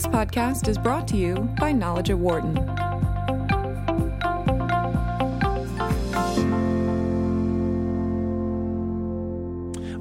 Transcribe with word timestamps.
This 0.00 0.08
podcast 0.08 0.66
is 0.66 0.78
brought 0.78 1.06
to 1.08 1.18
you 1.18 1.34
by 1.58 1.72
Knowledge 1.72 2.08
at 2.08 2.16
Wharton. 2.16 2.54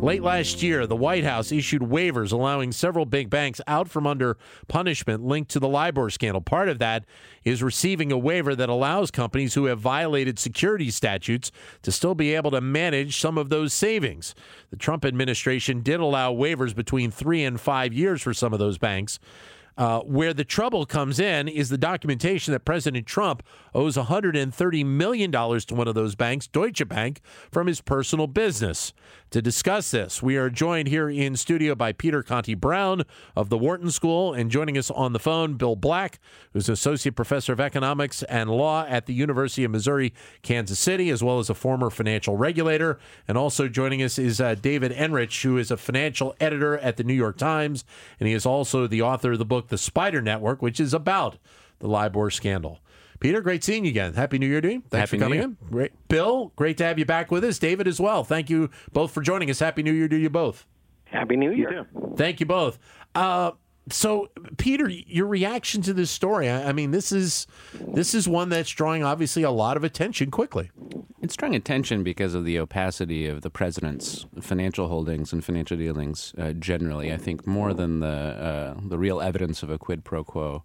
Late 0.01 0.23
last 0.23 0.63
year, 0.63 0.87
the 0.87 0.95
White 0.95 1.25
House 1.25 1.51
issued 1.51 1.81
waivers 1.81 2.31
allowing 2.31 2.71
several 2.71 3.05
big 3.05 3.29
banks 3.29 3.59
out 3.67 3.89
from 3.89 4.07
under 4.07 4.37
punishment 4.69 5.25
linked 5.25 5.51
to 5.51 5.59
the 5.59 5.67
LIBOR 5.67 6.09
scandal. 6.09 6.39
Part 6.39 6.69
of 6.69 6.79
that 6.79 7.03
is 7.43 7.61
receiving 7.61 8.09
a 8.13 8.17
waiver 8.17 8.55
that 8.55 8.69
allows 8.69 9.11
companies 9.11 9.55
who 9.55 9.65
have 9.65 9.81
violated 9.81 10.39
security 10.39 10.91
statutes 10.91 11.51
to 11.81 11.91
still 11.91 12.15
be 12.15 12.33
able 12.35 12.51
to 12.51 12.61
manage 12.61 13.19
some 13.19 13.37
of 13.37 13.49
those 13.49 13.73
savings. 13.73 14.33
The 14.69 14.77
Trump 14.77 15.03
administration 15.03 15.81
did 15.81 15.99
allow 15.99 16.33
waivers 16.33 16.73
between 16.73 17.11
three 17.11 17.43
and 17.43 17.59
five 17.59 17.91
years 17.91 18.21
for 18.21 18.33
some 18.33 18.53
of 18.53 18.59
those 18.59 18.77
banks. 18.77 19.19
Uh, 19.79 20.01
where 20.01 20.33
the 20.33 20.43
trouble 20.43 20.85
comes 20.85 21.21
in 21.21 21.47
is 21.47 21.69
the 21.69 21.77
documentation 21.77 22.51
that 22.51 22.65
President 22.65 23.07
Trump 23.07 23.41
owes 23.73 23.95
$130 23.95 24.85
million 24.85 25.31
to 25.31 25.73
one 25.73 25.87
of 25.87 25.95
those 25.95 26.15
banks, 26.15 26.47
Deutsche 26.47 26.85
Bank, 26.85 27.21
from 27.49 27.65
his 27.65 27.79
personal 27.79 28.27
business. 28.27 28.91
To 29.31 29.43
discuss 29.43 29.91
this, 29.91 30.23
we 30.23 30.37
are 30.37 30.49
joined 30.49 30.87
here 30.87 31.07
in 31.07 31.35
studio 31.35 31.75
by 31.75 31.93
Peter 31.93 32.23
Conti 32.23 32.55
Brown 32.55 33.03
of 33.35 33.49
the 33.49 33.59
Wharton 33.59 33.91
School, 33.91 34.33
and 34.33 34.49
joining 34.49 34.75
us 34.75 34.89
on 34.89 35.13
the 35.13 35.19
phone, 35.19 35.53
Bill 35.53 35.75
Black, 35.75 36.19
who's 36.51 36.67
Associate 36.67 37.15
Professor 37.15 37.53
of 37.53 37.59
Economics 37.59 38.23
and 38.23 38.49
Law 38.49 38.87
at 38.87 39.05
the 39.05 39.13
University 39.13 39.63
of 39.63 39.69
Missouri, 39.69 40.15
Kansas 40.41 40.79
City, 40.79 41.11
as 41.11 41.23
well 41.23 41.37
as 41.37 41.47
a 41.47 41.53
former 41.53 41.91
financial 41.91 42.37
regulator. 42.37 42.97
And 43.27 43.37
also 43.37 43.67
joining 43.67 44.01
us 44.01 44.17
is 44.17 44.41
uh, 44.41 44.55
David 44.55 44.91
Enrich, 44.91 45.43
who 45.43 45.59
is 45.59 45.69
a 45.69 45.77
financial 45.77 46.35
editor 46.39 46.79
at 46.79 46.97
the 46.97 47.03
New 47.03 47.13
York 47.13 47.37
Times, 47.37 47.85
and 48.19 48.27
he 48.27 48.33
is 48.33 48.47
also 48.47 48.87
the 48.87 49.03
author 49.03 49.33
of 49.33 49.37
the 49.37 49.45
book, 49.45 49.67
The 49.67 49.77
Spider 49.77 50.23
Network, 50.23 50.63
which 50.63 50.79
is 50.79 50.91
about 50.91 51.37
the 51.77 51.87
LIBOR 51.87 52.31
scandal. 52.31 52.79
Peter, 53.19 53.41
great 53.41 53.63
seeing 53.63 53.85
you 53.85 53.91
again. 53.91 54.13
Happy 54.13 54.37
New 54.39 54.47
Year 54.47 54.61
to 54.61 54.71
you. 54.73 54.83
Thanks 54.89 55.11
Happy 55.11 55.17
for 55.17 55.23
coming 55.23 55.41
in. 55.41 55.57
Great. 55.69 55.91
Bill, 56.07 56.53
great 56.55 56.77
to 56.77 56.85
have 56.85 56.97
you 56.97 57.05
back 57.05 57.31
with 57.31 57.43
us. 57.43 57.59
David 57.59 57.87
as 57.87 57.99
well. 57.99 58.23
Thank 58.23 58.49
you 58.49 58.69
both 58.93 59.11
for 59.11 59.21
joining 59.21 59.49
us. 59.49 59.59
Happy 59.59 59.83
New 59.83 59.91
Year 59.91 60.07
to 60.07 60.17
you 60.17 60.29
both. 60.29 60.65
Happy 61.05 61.35
New 61.35 61.51
Year. 61.51 61.87
Thank 62.15 62.39
you 62.39 62.45
both. 62.45 62.79
Uh, 63.15 63.51
so, 63.91 64.29
Peter, 64.57 64.87
your 64.87 65.27
reaction 65.27 65.81
to 65.81 65.93
this 65.93 66.11
story? 66.11 66.49
I, 66.49 66.69
I 66.69 66.73
mean, 66.73 66.91
this 66.91 67.11
is 67.11 67.47
this 67.79 68.13
is 68.13 68.27
one 68.27 68.49
that's 68.49 68.69
drawing 68.69 69.03
obviously 69.03 69.43
a 69.43 69.51
lot 69.51 69.77
of 69.77 69.83
attention 69.83 70.31
quickly. 70.31 70.69
It's 71.21 71.35
drawing 71.35 71.55
attention 71.55 72.03
because 72.03 72.33
of 72.33 72.45
the 72.45 72.59
opacity 72.59 73.27
of 73.27 73.41
the 73.41 73.49
president's 73.49 74.25
financial 74.39 74.87
holdings 74.87 75.33
and 75.33 75.43
financial 75.43 75.75
dealings 75.77 76.33
uh, 76.37 76.53
generally. 76.53 77.11
I 77.11 77.17
think 77.17 77.45
more 77.45 77.73
than 77.73 77.99
the 77.99 78.07
uh, 78.07 78.79
the 78.81 78.97
real 78.97 79.19
evidence 79.19 79.63
of 79.63 79.69
a 79.69 79.77
quid 79.77 80.05
pro 80.05 80.23
quo. 80.23 80.63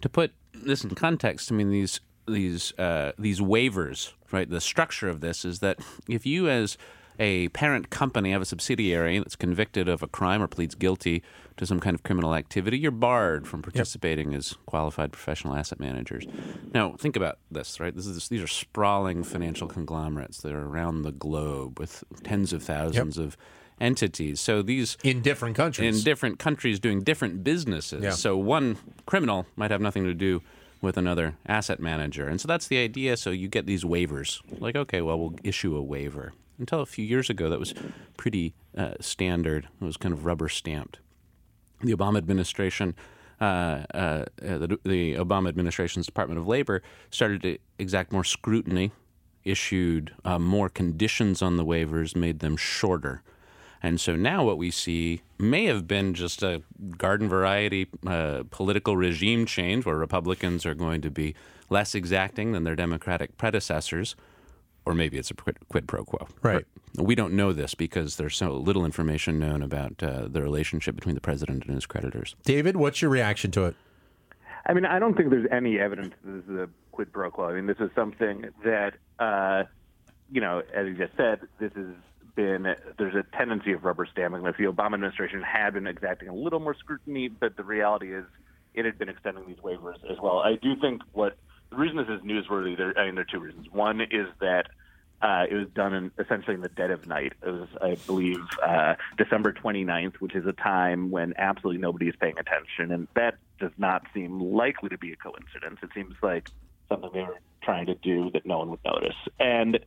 To 0.00 0.08
put 0.08 0.32
this 0.52 0.84
in 0.84 0.90
context, 0.90 1.50
I 1.50 1.54
mean 1.54 1.70
these 1.70 2.00
these 2.26 2.72
uh, 2.78 3.12
these 3.18 3.40
waivers, 3.40 4.12
right? 4.32 4.48
The 4.48 4.60
structure 4.60 5.08
of 5.08 5.20
this 5.20 5.44
is 5.44 5.60
that 5.60 5.78
if 6.08 6.26
you 6.26 6.48
as 6.48 6.76
a 7.18 7.48
parent 7.48 7.90
company 7.90 8.32
have 8.32 8.40
a 8.40 8.46
subsidiary 8.46 9.18
that's 9.18 9.36
convicted 9.36 9.88
of 9.88 10.02
a 10.02 10.06
crime 10.06 10.42
or 10.42 10.46
pleads 10.46 10.74
guilty 10.74 11.22
to 11.58 11.66
some 11.66 11.78
kind 11.78 11.94
of 11.94 12.02
criminal 12.02 12.34
activity, 12.34 12.78
you're 12.78 12.90
barred 12.90 13.46
from 13.46 13.60
participating 13.60 14.32
as 14.34 14.54
qualified 14.64 15.12
professional 15.12 15.54
asset 15.54 15.78
managers. 15.78 16.26
Now, 16.72 16.94
think 16.98 17.16
about 17.16 17.38
this, 17.50 17.78
right? 17.78 17.94
This 17.94 18.06
is 18.06 18.28
these 18.28 18.42
are 18.42 18.46
sprawling 18.46 19.22
financial 19.22 19.68
conglomerates 19.68 20.40
that 20.40 20.52
are 20.52 20.66
around 20.66 21.02
the 21.02 21.12
globe 21.12 21.78
with 21.78 22.02
tens 22.24 22.54
of 22.54 22.62
thousands 22.62 23.18
of 23.18 23.36
entities. 23.80 24.40
So 24.40 24.62
these 24.62 24.96
In 25.02 25.22
different 25.22 25.56
countries. 25.56 25.96
in 25.98 26.04
different 26.04 26.38
countries 26.38 26.78
doing 26.78 27.02
different 27.02 27.42
businesses. 27.42 28.02
Yeah. 28.02 28.10
So 28.10 28.36
one 28.36 28.76
criminal 29.06 29.46
might 29.56 29.70
have 29.70 29.80
nothing 29.80 30.04
to 30.04 30.14
do 30.14 30.42
with 30.82 30.96
another 30.96 31.36
asset 31.46 31.80
manager. 31.80 32.28
And 32.28 32.40
so 32.40 32.48
that's 32.48 32.68
the 32.68 32.78
idea. 32.78 33.16
So 33.16 33.30
you 33.30 33.48
get 33.48 33.66
these 33.66 33.84
waivers. 33.84 34.40
Like, 34.60 34.76
okay, 34.76 35.00
well, 35.00 35.18
we'll 35.18 35.34
issue 35.44 35.76
a 35.76 35.82
waiver. 35.82 36.32
Until 36.58 36.80
a 36.80 36.86
few 36.86 37.04
years 37.04 37.30
ago, 37.30 37.48
that 37.48 37.58
was 37.58 37.74
pretty 38.16 38.54
uh, 38.76 38.92
standard. 39.00 39.68
It 39.80 39.84
was 39.84 39.96
kind 39.96 40.12
of 40.12 40.24
rubber 40.26 40.48
stamped. 40.48 40.98
The 41.82 41.94
Obama 41.94 42.18
administration, 42.18 42.94
uh, 43.40 43.44
uh, 43.44 43.96
uh, 43.96 44.24
the, 44.42 44.78
the 44.84 45.14
Obama 45.14 45.48
administration's 45.48 46.04
Department 46.04 46.38
of 46.38 46.46
Labor 46.46 46.82
started 47.10 47.42
to 47.42 47.58
exact 47.78 48.12
more 48.12 48.24
scrutiny, 48.24 48.92
issued 49.44 50.12
uh, 50.26 50.38
more 50.38 50.68
conditions 50.68 51.40
on 51.40 51.56
the 51.56 51.64
waivers, 51.64 52.14
made 52.14 52.40
them 52.40 52.58
shorter. 52.58 53.22
And 53.82 54.00
so 54.00 54.14
now 54.14 54.44
what 54.44 54.58
we 54.58 54.70
see 54.70 55.22
may 55.38 55.64
have 55.64 55.86
been 55.88 56.12
just 56.14 56.42
a 56.42 56.62
garden 56.98 57.28
variety 57.28 57.88
uh, 58.06 58.42
political 58.50 58.96
regime 58.96 59.46
change 59.46 59.86
where 59.86 59.96
Republicans 59.96 60.66
are 60.66 60.74
going 60.74 61.00
to 61.00 61.10
be 61.10 61.34
less 61.70 61.94
exacting 61.94 62.52
than 62.52 62.64
their 62.64 62.76
Democratic 62.76 63.38
predecessors, 63.38 64.16
or 64.84 64.94
maybe 64.94 65.16
it's 65.16 65.30
a 65.30 65.34
quid, 65.34 65.56
quid 65.68 65.88
pro 65.88 66.04
quo. 66.04 66.26
Right. 66.42 66.66
We 66.96 67.14
don't 67.14 67.34
know 67.34 67.52
this 67.52 67.74
because 67.74 68.16
there's 68.16 68.36
so 68.36 68.52
little 68.52 68.84
information 68.84 69.38
known 69.38 69.62
about 69.62 70.02
uh, 70.02 70.28
the 70.28 70.42
relationship 70.42 70.94
between 70.94 71.14
the 71.14 71.20
president 71.20 71.64
and 71.64 71.74
his 71.74 71.86
creditors. 71.86 72.34
David, 72.44 72.76
what's 72.76 73.00
your 73.00 73.10
reaction 73.10 73.50
to 73.52 73.66
it? 73.66 73.76
I 74.66 74.74
mean, 74.74 74.84
I 74.84 74.98
don't 74.98 75.16
think 75.16 75.30
there's 75.30 75.48
any 75.50 75.78
evidence 75.78 76.14
that 76.22 76.32
this 76.32 76.44
is 76.44 76.60
a 76.60 76.68
quid 76.92 77.12
pro 77.12 77.30
quo. 77.30 77.48
I 77.48 77.54
mean, 77.54 77.66
this 77.66 77.78
is 77.78 77.90
something 77.94 78.46
that, 78.64 78.94
uh, 79.18 79.64
you 80.30 80.40
know, 80.40 80.62
as 80.74 80.86
you 80.86 80.94
just 80.94 81.16
said, 81.16 81.40
this 81.58 81.72
has 81.74 81.86
been, 82.34 82.74
there's 82.98 83.14
a 83.14 83.24
tendency 83.36 83.72
of 83.72 83.84
rubber 83.84 84.06
stamping. 84.10 84.44
If 84.46 84.56
the 84.56 84.64
Obama 84.64 84.94
administration 84.94 85.42
had 85.42 85.74
been 85.74 85.86
exacting 85.86 86.28
a 86.28 86.34
little 86.34 86.60
more 86.60 86.74
scrutiny, 86.74 87.28
but 87.28 87.56
the 87.56 87.64
reality 87.64 88.14
is 88.14 88.24
it 88.74 88.84
had 88.84 88.98
been 88.98 89.08
extending 89.08 89.46
these 89.46 89.58
waivers 89.58 89.96
as 90.10 90.18
well. 90.22 90.38
I 90.38 90.56
do 90.56 90.76
think 90.80 91.02
what, 91.12 91.36
the 91.70 91.76
reason 91.76 91.96
this 91.96 92.08
is 92.08 92.20
newsworthy, 92.22 92.76
there, 92.76 92.96
I 92.98 93.06
mean, 93.06 93.14
there 93.14 93.22
are 93.22 93.32
two 93.32 93.40
reasons. 93.40 93.66
One 93.70 94.00
is 94.00 94.26
that 94.40 94.66
uh, 95.22 95.44
it 95.50 95.54
was 95.54 95.68
done 95.74 95.92
in, 95.92 96.10
essentially 96.18 96.54
in 96.54 96.62
the 96.62 96.68
dead 96.68 96.90
of 96.90 97.06
night. 97.06 97.34
It 97.42 97.50
was, 97.50 97.68
I 97.80 97.96
believe, 98.06 98.40
uh, 98.66 98.94
December 99.18 99.52
29th, 99.52 100.14
which 100.16 100.34
is 100.34 100.46
a 100.46 100.52
time 100.52 101.10
when 101.10 101.34
absolutely 101.36 101.80
nobody 101.80 102.08
is 102.08 102.14
paying 102.18 102.38
attention. 102.38 102.90
And 102.90 103.06
that 103.14 103.36
does 103.58 103.72
not 103.76 104.06
seem 104.14 104.40
likely 104.40 104.88
to 104.88 104.98
be 104.98 105.12
a 105.12 105.16
coincidence. 105.16 105.80
It 105.82 105.90
seems 105.94 106.14
like 106.22 106.48
something 106.88 107.10
they 107.12 107.20
were 107.20 107.38
trying 107.62 107.86
to 107.86 107.94
do 107.94 108.30
that 108.30 108.46
no 108.46 108.58
one 108.58 108.70
would 108.70 108.84
notice. 108.84 109.16
And 109.38 109.80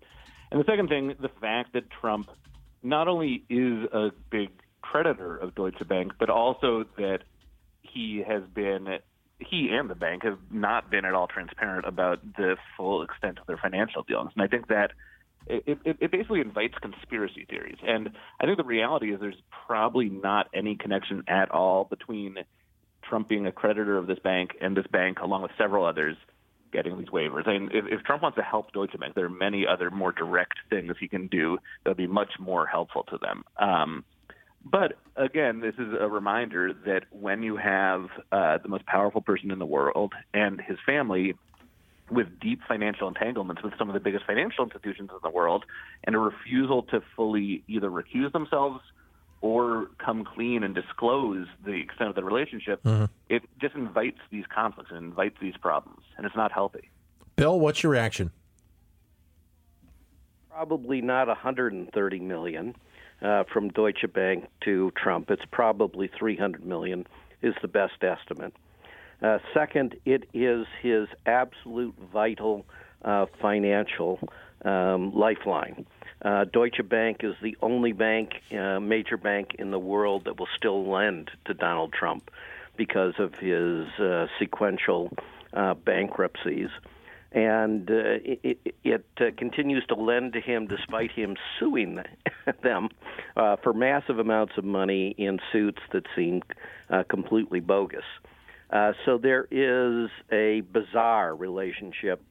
and 0.54 0.62
the 0.62 0.66
second 0.66 0.88
thing, 0.88 1.16
the 1.20 1.32
fact 1.42 1.74
that 1.74 1.90
Trump 1.90 2.30
not 2.84 3.08
only 3.08 3.44
is 3.50 3.90
a 3.92 4.12
big 4.30 4.50
creditor 4.84 5.36
of 5.36 5.56
Deutsche 5.56 5.86
Bank, 5.88 6.14
but 6.20 6.30
also 6.30 6.86
that 6.98 7.20
he 7.82 8.24
has 8.26 8.44
been 8.54 9.00
he 9.40 9.70
and 9.72 9.90
the 9.90 9.96
bank 9.96 10.24
have 10.24 10.38
not 10.52 10.92
been 10.92 11.06
at 11.06 11.14
all 11.14 11.28
transparent 11.28 11.88
about 11.88 12.20
the 12.38 12.56
full 12.78 13.02
extent 13.02 13.40
of 13.40 13.48
their 13.48 13.58
financial 13.58 14.04
dealings. 14.04 14.32
And 14.36 14.44
I 14.44 14.48
think 14.48 14.68
that 14.68 14.92
it, 15.48 15.80
it, 15.84 15.98
it 16.00 16.12
basically 16.12 16.40
invites 16.40 16.76
conspiracy 16.80 17.46
theories. 17.50 17.78
And 17.86 18.12
I 18.40 18.46
think 18.46 18.58
the 18.58 18.64
reality 18.64 19.12
is 19.12 19.20
there's 19.20 19.42
probably 19.66 20.08
not 20.08 20.48
any 20.54 20.76
connection 20.76 21.24
at 21.28 21.52
all 21.52 21.84
between 21.84 22.38
Trump 23.02 23.28
being 23.28 23.48
a 23.48 23.52
creditor 23.52 23.98
of 23.98 24.08
this 24.08 24.20
bank 24.20 24.52
and 24.62 24.78
this 24.78 24.88
bank, 24.88 25.20
along 25.20 25.42
with 25.42 25.52
several 25.58 25.86
others, 25.86 26.16
getting 26.74 26.98
these 26.98 27.08
waivers. 27.08 27.48
I 27.48 27.54
mean, 27.54 27.70
if, 27.72 27.86
if 27.88 28.04
Trump 28.04 28.24
wants 28.24 28.36
to 28.38 28.44
help 28.44 28.74
Deutsche 28.74 29.00
Bank, 29.00 29.16
there 29.16 29.26
are 29.26 29.30
many 29.30 29.66
other 29.66 29.90
more 29.90 30.12
direct 30.12 30.56
things 30.70 30.96
he 31.00 31.08
can 31.08 31.28
do 31.28 31.60
that 31.84 31.92
would 31.92 31.98
be 31.98 32.08
much 32.08 32.32
more 32.40 32.66
helpful 32.66 33.04
to 33.12 33.18
them. 33.18 33.44
Um, 33.58 34.04
but 34.66 34.98
again, 35.16 35.60
this 35.60 35.76
is 35.76 35.94
a 36.00 36.08
reminder 36.08 36.74
that 36.86 37.04
when 37.12 37.44
you 37.44 37.58
have 37.58 38.08
uh, 38.32 38.58
the 38.58 38.70
most 38.70 38.86
powerful 38.86 39.22
person 39.22 39.52
in 39.52 39.60
the 39.60 39.66
world 39.66 40.14
and 40.34 40.60
his 40.60 40.78
family 40.86 41.36
with 42.10 42.28
deep 42.40 42.60
financial 42.68 43.08
entanglements 43.08 43.64
with 43.64 43.74
some 43.78 43.90
of 43.90 43.94
the 43.94 44.00
biggest 44.00 44.26
financial 44.26 44.64
institutions 44.64 45.10
in 45.12 45.20
the 45.24 45.30
world, 45.30 45.66
and 46.04 46.16
a 46.16 46.20
refusal 46.20 46.84
to 46.84 47.02
fully 47.16 47.64
either 47.68 47.90
recuse 47.90 48.32
themselves 48.32 48.82
or 49.44 49.90
come 49.98 50.24
clean 50.24 50.64
and 50.64 50.74
disclose 50.74 51.48
the 51.66 51.74
extent 51.74 52.10
of 52.10 52.16
the 52.16 52.24
relationship, 52.24 52.80
it 53.28 53.44
just 53.60 53.76
invites 53.76 54.20
these 54.32 54.46
conflicts 54.48 54.90
and 54.90 55.00
invites 55.00 55.36
these 55.42 55.58
problems, 55.58 56.02
and 56.16 56.26
it's 56.26 56.36
not 56.36 56.50
healthy. 56.54 56.90
Bill, 57.36 57.60
what's 57.60 57.84
your 57.84 57.92
reaction? 57.92 58.32
Probably 60.50 61.02
not 61.02 61.28
130 61.28 62.20
million 62.20 62.74
uh, 63.22 63.44
from 63.52 63.68
Deutsche 63.68 64.06
Bank 64.14 64.46
to 64.62 64.92
Trump. 64.92 65.30
It's 65.30 65.44
probably 65.52 66.10
300 66.18 66.66
million 66.66 67.06
is 67.42 67.54
the 67.62 67.68
best 67.68 68.02
estimate. 68.02 68.54
Uh, 69.22 69.40
second, 69.54 69.98
it 70.06 70.24
is 70.34 70.66
his 70.82 71.10
absolute 71.26 71.96
vital 72.14 72.66
uh, 73.04 73.26
financial 73.42 74.20
um, 74.64 75.14
lifeline. 75.14 75.86
Uh, 76.24 76.46
Deutsche 76.46 76.88
Bank 76.88 77.18
is 77.22 77.36
the 77.42 77.58
only 77.62 77.92
bank, 77.92 78.42
uh, 78.58 78.80
major 78.80 79.18
bank 79.18 79.56
in 79.60 79.72
the 79.72 79.80
world 79.80 80.24
that 80.26 80.40
will 80.40 80.48
still 80.56 80.90
lend 80.90 81.30
to 81.46 81.54
Donald 81.54 81.92
Trump 81.92 82.32
because 82.78 83.16
of 83.20 83.36
his 83.36 83.88
uh, 84.00 84.28
sequential 84.40 85.12
uh, 85.54 85.74
bankruptcies. 85.74 86.70
And 87.34 87.90
uh, 87.90 88.22
it, 88.24 88.40
it, 88.44 88.76
it 88.84 89.06
uh, 89.20 89.26
continues 89.38 89.86
to 89.88 89.96
lend 89.96 90.34
to 90.34 90.40
him 90.40 90.68
despite 90.68 91.12
him 91.12 91.36
suing 91.60 92.00
them 92.64 92.90
for 93.36 93.74
massive 93.74 94.20
amounts 94.20 94.54
of 94.58 94.64
money 94.64 95.16
in 95.18 95.40
suits 95.52 95.82
that 95.92 96.06
seem 96.16 96.42
completely 97.10 97.60
bogus. 97.60 98.06
So 99.06 99.18
there 99.18 99.48
is 99.52 100.10
a 100.32 100.62
bizarre 100.62 101.36
relationship 101.36 102.22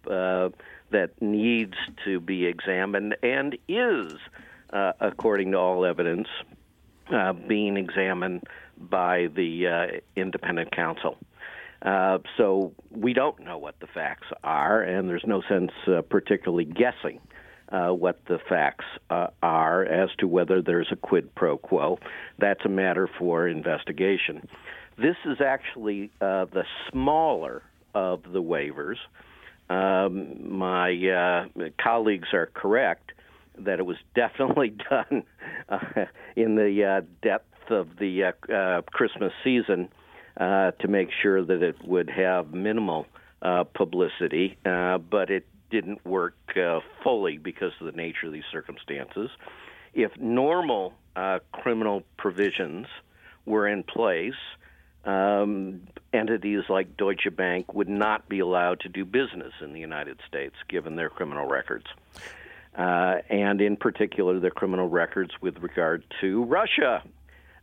that 0.93 1.11
needs 1.21 1.75
to 2.05 2.21
be 2.21 2.47
examined 2.47 3.17
and 3.23 3.59
is, 3.69 4.15
uh, 4.73 4.93
according 5.01 5.53
to 5.53 5.59
all 5.59 5.85
evidence, 5.85 6.29
uh, 7.13 7.33
being 7.33 7.77
examined 7.77 8.43
by 8.79 9.29
the 9.35 9.67
uh, 9.67 10.01
independent 10.17 10.75
counsel. 10.75 11.19
Uh, 11.83 12.19
so 12.37 12.73
we 12.91 13.13
don't 13.13 13.41
know 13.41 13.59
what 13.59 13.79
the 13.81 13.89
facts 13.89 14.29
are, 14.45 14.83
and 14.83 15.09
there's 15.09 15.25
no 15.27 15.43
sense 15.49 15.73
particularly 16.09 16.65
guessing 16.65 17.21
uh, 17.73 17.89
what 17.89 18.25
the 18.27 18.39
facts 18.49 18.85
uh, 19.11 19.29
are 19.43 19.85
as 19.85 20.11
to 20.19 20.29
whether 20.29 20.63
there's 20.63 20.89
a 20.93 20.97
quid 20.97 21.35
pro 21.35 21.57
quo. 21.57 21.99
That's 22.39 22.65
a 22.65 22.69
matter 22.69 23.09
for 23.19 23.49
investigation. 23.49 24.47
This 24.99 25.17
is 25.25 25.41
actually 25.41 26.11
uh, 26.21 26.45
the 26.45 26.65
smaller 26.91 27.63
of 27.95 28.23
the 28.31 28.43
waivers. 28.43 28.97
Um, 29.73 30.59
my 30.59 30.91
uh, 30.91 31.69
colleagues 31.83 32.29
are 32.33 32.47
correct 32.47 33.13
that 33.59 33.79
it 33.79 33.87
was 33.87 33.97
definitely 34.15 34.75
done 34.91 35.25
uh, 35.69 36.05
in 36.37 36.57
the 36.57 36.85
uh, 36.85 37.07
depth 37.23 37.71
of 37.71 37.97
the 37.99 38.33
Christmas 38.93 39.33
season 39.45 39.89
to 40.39 40.89
make 40.89 41.09
sure 41.23 41.45
that 41.45 41.63
it 41.63 41.77
would 41.85 42.11
have 42.11 42.53
minimal 42.53 43.07
publicity, 43.75 44.59
but 44.65 45.31
it 45.31 45.47
didn't 45.73 46.05
work 46.05 46.37
uh, 46.55 46.81
fully 47.03 47.39
because 47.39 47.73
of 47.81 47.87
the 47.87 47.93
nature 47.93 48.27
of 48.27 48.33
these 48.33 48.45
circumstances. 48.53 49.31
If 49.95 50.13
normal 50.19 50.93
uh, 51.17 51.41
criminal 51.51 52.03
provisions 52.19 52.87
were 53.47 53.67
in 53.67 53.83
place, 53.83 54.35
um, 55.05 55.83
entities 56.13 56.63
like 56.69 56.97
Deutsche 56.97 57.29
Bank 57.35 57.75
would 57.75 57.89
not 57.89 58.29
be 58.29 58.41
allowed 58.41 58.81
to 58.81 58.89
do 58.89 59.05
business 59.05 59.53
in 59.61 59.73
the 59.73 59.81
United 59.81 60.19
States 60.29 60.55
given 60.69 60.97
their 60.97 61.09
criminal 61.09 61.47
records. 61.49 61.87
Uh, 62.77 63.17
and 63.29 63.61
in 63.61 63.77
particular, 63.77 64.41
their 64.41 64.51
criminal 64.51 64.89
records 64.89 65.33
with 65.41 65.59
regard 65.59 66.05
to 66.21 66.45
Russia 66.45 67.03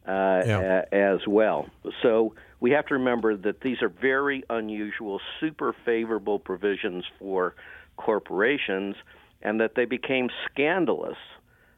uh, 0.07 0.44
yeah. 0.45 0.83
a- 0.91 0.95
as 0.95 1.19
well. 1.27 1.68
So 2.03 2.36
we 2.59 2.71
have 2.71 2.86
to 2.88 2.95
remember 2.95 3.36
that 3.36 3.62
these 3.62 3.81
are 3.81 3.89
very 3.89 4.44
unusual, 4.50 5.19
super 5.39 5.74
favorable 5.85 6.39
provisions 6.39 7.06
for 7.18 7.56
corporations, 7.97 8.95
and 9.42 9.62
that 9.62 9.75
they 9.75 9.85
became 9.85 10.30
scandalous 10.51 11.18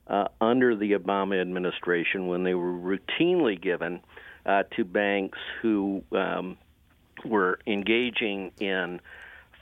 uh, 0.07 0.27
under 0.41 0.75
the 0.75 0.93
Obama 0.93 1.39
administration 1.39 2.27
when 2.27 2.43
they 2.43 2.53
were 2.53 2.73
routinely 2.73 3.59
given 3.61 4.01
uh, 4.45 4.63
to 4.75 4.83
banks 4.83 5.39
who 5.61 6.03
um, 6.11 6.57
were 7.25 7.59
engaging 7.67 8.51
in 8.59 8.99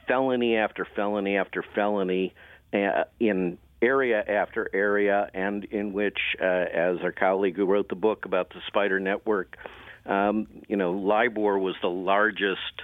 felony 0.08 0.58
after 0.58 0.86
felony 0.96 1.38
after 1.38 1.64
felony 1.76 2.34
uh, 2.74 3.04
in 3.20 3.58
area 3.81 4.24
after 4.28 4.70
area, 4.74 5.30
and 5.34 5.64
in 5.66 5.94
which, 5.94 6.18
uh, 6.42 6.46
as 6.46 6.98
our 7.02 7.12
colleague 7.12 7.56
who 7.56 7.66
wrote 7.66 7.88
the 7.90 7.96
book 7.96 8.26
about 8.26 8.50
the 8.50 8.60
Spider 8.68 9.00
Network, 9.00 9.58
um, 10.06 10.48
you 10.68 10.76
know, 10.76 10.92
LIBOR 10.92 11.60
was 11.60 11.76
the 11.81 11.90
largest 11.90 12.81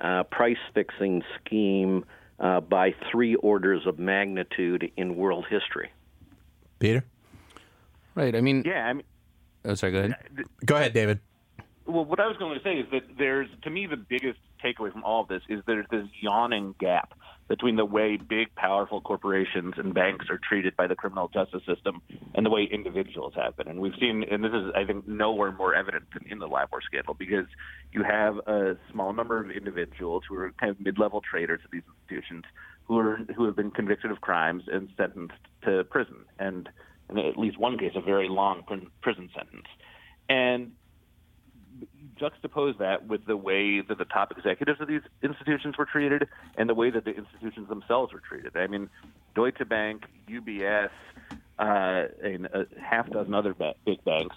uh, 0.00 0.22
price 0.24 0.58
fixing 0.74 1.22
scheme 1.40 2.04
uh, 2.38 2.60
by 2.60 2.94
three 3.10 3.34
orders 3.36 3.86
of 3.86 3.98
magnitude 3.98 4.90
in 4.96 5.16
world 5.16 5.46
history. 5.48 5.90
Peter? 6.78 7.04
Right. 8.14 8.34
I 8.34 8.40
mean, 8.40 8.62
yeah. 8.64 8.86
I 8.86 8.92
mean, 8.92 9.04
oh, 9.64 9.74
sorry. 9.74 9.92
Go 9.92 9.98
ahead. 10.00 10.16
Go 10.64 10.76
ahead, 10.76 10.92
David. 10.92 11.20
Well, 11.86 12.04
what 12.04 12.18
I 12.18 12.26
was 12.26 12.36
going 12.36 12.58
to 12.58 12.64
say 12.64 12.74
is 12.74 12.86
that 12.90 13.16
there's, 13.16 13.48
to 13.62 13.70
me, 13.70 13.86
the 13.86 13.96
biggest 13.96 14.38
takeaway 14.64 14.90
from 14.90 15.04
all 15.04 15.22
of 15.22 15.28
this 15.28 15.42
is 15.48 15.62
there's 15.66 15.86
this 15.90 16.06
yawning 16.20 16.74
gap 16.80 17.14
between 17.48 17.76
the 17.76 17.84
way 17.84 18.16
big, 18.16 18.52
powerful 18.56 19.00
corporations 19.00 19.74
and 19.76 19.94
banks 19.94 20.26
are 20.28 20.40
treated 20.48 20.76
by 20.76 20.88
the 20.88 20.96
criminal 20.96 21.28
justice 21.28 21.62
system 21.64 22.02
and 22.34 22.44
the 22.44 22.50
way 22.50 22.64
individuals 22.64 23.34
have 23.36 23.56
been. 23.56 23.68
And 23.68 23.78
we've 23.78 23.94
seen, 24.00 24.24
and 24.28 24.42
this 24.42 24.50
is, 24.52 24.72
I 24.74 24.84
think, 24.84 25.06
nowhere 25.06 25.52
more 25.52 25.76
evident 25.76 26.06
than 26.12 26.30
in 26.30 26.40
the 26.40 26.48
LIBOR 26.48 26.80
scandal 26.84 27.14
because 27.14 27.46
you 27.92 28.02
have 28.02 28.38
a 28.48 28.76
small 28.90 29.12
number 29.12 29.40
of 29.40 29.52
individuals 29.52 30.24
who 30.28 30.34
are 30.36 30.52
kind 30.58 30.70
of 30.70 30.80
mid-level 30.80 31.20
traders 31.20 31.60
at 31.64 31.70
these 31.70 31.82
institutions 31.86 32.44
who 32.84 32.98
are 32.98 33.16
who 33.36 33.44
have 33.44 33.56
been 33.56 33.70
convicted 33.70 34.10
of 34.10 34.20
crimes 34.20 34.64
and 34.72 34.88
sentenced 34.96 35.34
to 35.62 35.84
prison, 35.84 36.24
and 36.38 36.68
in 37.10 37.18
at 37.18 37.36
least 37.36 37.58
one 37.58 37.78
case, 37.78 37.92
a 37.94 38.00
very 38.00 38.28
long 38.28 38.62
prison 39.02 39.30
sentence. 39.34 39.66
And 40.28 40.72
juxtapose 42.20 42.78
that 42.78 43.06
with 43.06 43.26
the 43.26 43.36
way 43.36 43.80
that 43.80 43.98
the 43.98 44.04
top 44.04 44.32
executives 44.36 44.80
of 44.80 44.88
these 44.88 45.02
institutions 45.22 45.76
were 45.78 45.84
treated 45.84 46.28
and 46.56 46.68
the 46.68 46.74
way 46.74 46.90
that 46.90 47.04
the 47.04 47.14
institutions 47.14 47.68
themselves 47.68 48.12
were 48.12 48.20
treated. 48.20 48.56
I 48.56 48.66
mean, 48.66 48.88
Deutsche 49.34 49.68
Bank, 49.68 50.04
UBS, 50.28 50.90
uh, 51.58 52.04
and 52.22 52.46
a 52.46 52.66
half 52.80 53.10
dozen 53.10 53.34
other 53.34 53.54
big 53.84 54.04
banks 54.04 54.36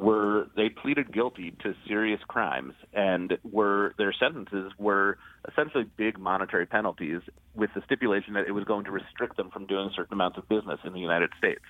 were 0.00 0.48
they 0.56 0.70
pleaded 0.70 1.12
guilty 1.12 1.52
to 1.62 1.74
serious 1.86 2.20
crimes 2.26 2.72
and 2.94 3.36
were 3.44 3.94
their 3.98 4.12
sentences 4.12 4.72
were 4.78 5.18
essentially 5.46 5.84
big 5.96 6.18
monetary 6.18 6.64
penalties 6.64 7.20
with 7.54 7.70
the 7.74 7.82
stipulation 7.84 8.32
that 8.32 8.46
it 8.46 8.52
was 8.52 8.64
going 8.64 8.84
to 8.84 8.90
restrict 8.90 9.36
them 9.36 9.50
from 9.50 9.66
doing 9.66 9.90
certain 9.94 10.14
amounts 10.14 10.38
of 10.38 10.48
business 10.48 10.80
in 10.84 10.94
the 10.94 11.00
United 11.00 11.30
States. 11.36 11.64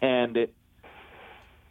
And 0.00 0.36
it, 0.36 0.54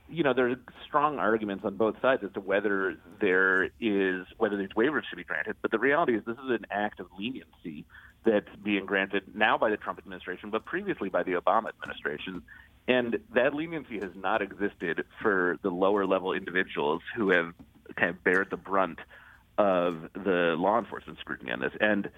you 0.10 0.24
know, 0.24 0.34
there 0.34 0.50
are 0.50 0.56
strong 0.86 1.18
arguments 1.18 1.64
on 1.66 1.76
both 1.76 1.96
sides 2.02 2.24
as 2.24 2.32
to 2.34 2.40
whether 2.40 2.98
there 3.20 3.70
is 3.80 4.26
whether 4.38 4.58
these 4.58 4.70
waivers 4.76 5.04
should 5.10 5.18
be 5.18 5.24
granted. 5.24 5.56
But 5.62 5.72
the 5.72 5.80
reality 5.80 6.16
is, 6.16 6.24
this 6.26 6.38
is 6.38 6.50
an 6.50 6.66
act 6.70 7.00
of 7.00 7.08
leniency 7.18 7.86
that's 8.26 8.50
being 8.64 8.86
granted 8.86 9.24
now 9.36 9.58
by 9.58 9.70
the 9.70 9.78
Trump 9.78 10.00
administration, 10.00 10.50
but 10.50 10.66
previously 10.66 11.10
by 11.10 11.24
the 11.24 11.34
Obama 11.34 11.70
administration. 11.70 12.44
And 12.88 13.20
that 13.34 13.54
leniency 13.54 14.00
has 14.00 14.12
not 14.16 14.42
existed 14.42 15.06
for 15.22 15.58
the 15.62 15.70
lower 15.70 16.06
level 16.06 16.34
individuals 16.34 17.02
who 17.16 17.30
have 17.30 17.54
kind 17.96 18.10
of 18.10 18.24
bared 18.24 18.50
the 18.50 18.58
brunt 18.58 19.00
of 19.58 20.10
the 20.14 20.56
law 20.58 20.80
enforcement 20.80 21.20
scrutiny 21.20 21.52
on 21.52 21.60
this. 21.60 21.72
And 21.80 22.10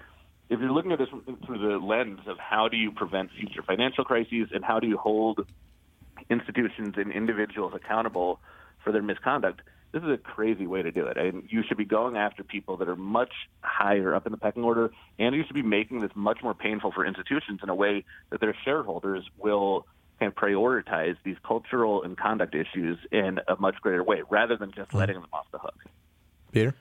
if 0.48 0.60
you're 0.60 0.72
looking 0.72 0.92
at 0.92 0.98
this 0.98 1.08
through 1.44 1.58
the 1.58 1.78
lens 1.78 2.20
of 2.26 2.38
how 2.38 2.68
do 2.68 2.76
you 2.76 2.90
prevent 2.90 3.30
future 3.32 3.62
financial 3.62 4.04
crises 4.04 4.48
and 4.52 4.64
how 4.64 4.80
do 4.80 4.86
you 4.86 4.96
hold 4.96 5.46
institutions 6.30 6.94
and 6.96 7.12
individuals 7.12 7.72
accountable 7.74 8.40
for 8.82 8.92
their 8.92 9.02
misconduct, 9.02 9.62
this 9.92 10.02
is 10.02 10.10
a 10.10 10.18
crazy 10.18 10.66
way 10.66 10.82
to 10.82 10.90
do 10.90 11.06
it. 11.06 11.16
And 11.16 11.44
you 11.48 11.62
should 11.66 11.78
be 11.78 11.84
going 11.84 12.16
after 12.16 12.44
people 12.44 12.76
that 12.78 12.88
are 12.88 12.96
much 12.96 13.32
higher 13.60 14.14
up 14.14 14.26
in 14.26 14.32
the 14.32 14.38
pecking 14.38 14.64
order, 14.64 14.90
and 15.18 15.34
you 15.34 15.44
should 15.46 15.54
be 15.54 15.62
making 15.62 16.00
this 16.00 16.10
much 16.14 16.42
more 16.42 16.54
painful 16.54 16.92
for 16.92 17.06
institutions 17.06 17.60
in 17.62 17.68
a 17.68 17.74
way 17.74 18.04
that 18.30 18.40
their 18.40 18.54
shareholders 18.64 19.24
will 19.38 19.86
kind 20.18 20.30
of 20.30 20.36
prioritize 20.36 21.16
these 21.24 21.36
cultural 21.46 22.02
and 22.02 22.16
conduct 22.16 22.54
issues 22.54 22.98
in 23.10 23.40
a 23.48 23.56
much 23.58 23.76
greater 23.80 24.02
way, 24.02 24.22
rather 24.30 24.56
than 24.56 24.72
just 24.72 24.90
hmm. 24.90 24.98
letting 24.98 25.14
them 25.14 25.26
off 25.32 25.46
the 25.52 25.58
hook. 25.58 25.84
Peter? 26.52 26.74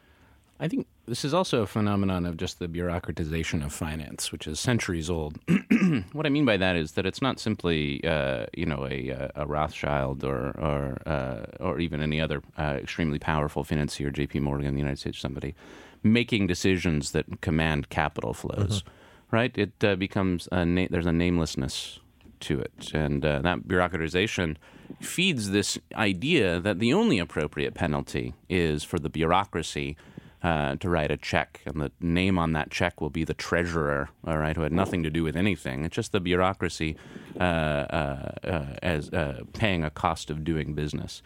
I 0.59 0.67
think 0.67 0.87
this 1.07 1.23
is 1.23 1.33
also 1.33 1.61
a 1.61 1.67
phenomenon 1.67 2.25
of 2.25 2.37
just 2.37 2.59
the 2.59 2.67
bureaucratization 2.67 3.63
of 3.63 3.71
finance, 3.71 4.31
which 4.31 4.47
is 4.47 4.59
centuries 4.59 5.09
old. 5.09 5.39
what 6.13 6.25
I 6.25 6.29
mean 6.29 6.45
by 6.45 6.57
that 6.57 6.75
is 6.75 6.93
that 6.93 7.05
it's 7.05 7.21
not 7.21 7.39
simply, 7.39 8.03
uh, 8.03 8.47
you 8.53 8.65
know, 8.65 8.87
a, 8.89 9.31
a, 9.35 9.45
Rothschild 9.45 10.23
or 10.23 10.49
or 10.59 11.01
uh, 11.05 11.45
or 11.59 11.79
even 11.79 12.01
any 12.01 12.19
other 12.19 12.41
uh, 12.57 12.77
extremely 12.81 13.19
powerful 13.19 13.63
financier, 13.63 14.09
J.P. 14.09 14.39
Morgan 14.39 14.67
in 14.67 14.73
the 14.73 14.79
United 14.79 14.99
States, 14.99 15.19
somebody 15.19 15.53
making 16.01 16.47
decisions 16.47 17.11
that 17.11 17.41
command 17.41 17.89
capital 17.89 18.33
flows. 18.33 18.81
Mm-hmm. 18.81 18.89
Right? 19.31 19.57
It 19.57 19.83
uh, 19.83 19.95
becomes 19.95 20.47
a 20.51 20.65
na- 20.65 20.87
there's 20.89 21.05
a 21.05 21.11
namelessness 21.11 21.99
to 22.41 22.59
it, 22.59 22.91
and 22.93 23.25
uh, 23.25 23.39
that 23.39 23.67
bureaucratization 23.67 24.57
feeds 25.01 25.49
this 25.49 25.77
idea 25.95 26.59
that 26.59 26.79
the 26.79 26.93
only 26.93 27.19
appropriate 27.19 27.73
penalty 27.73 28.33
is 28.49 28.83
for 28.83 28.99
the 28.99 29.09
bureaucracy 29.09 29.97
uh, 30.43 30.75
to 30.75 30.89
write 30.89 31.11
a 31.11 31.17
check, 31.17 31.61
and 31.65 31.81
the 31.81 31.91
name 31.99 32.37
on 32.37 32.53
that 32.53 32.69
check 32.69 33.01
will 33.01 33.09
be 33.09 33.23
the 33.23 33.33
treasurer, 33.33 34.09
all 34.25 34.37
right, 34.37 34.55
who 34.55 34.61
had 34.61 34.71
nothing 34.71 35.03
to 35.03 35.09
do 35.09 35.23
with 35.23 35.35
anything. 35.35 35.83
It's 35.83 35.95
just 35.95 36.11
the 36.11 36.19
bureaucracy 36.19 36.95
uh, 37.39 37.43
uh, 37.43 38.31
uh 38.43 38.65
as 38.83 39.09
uh, 39.11 39.43
paying 39.53 39.83
a 39.83 39.89
cost 39.89 40.29
of 40.29 40.43
doing 40.43 40.73
business. 40.73 41.21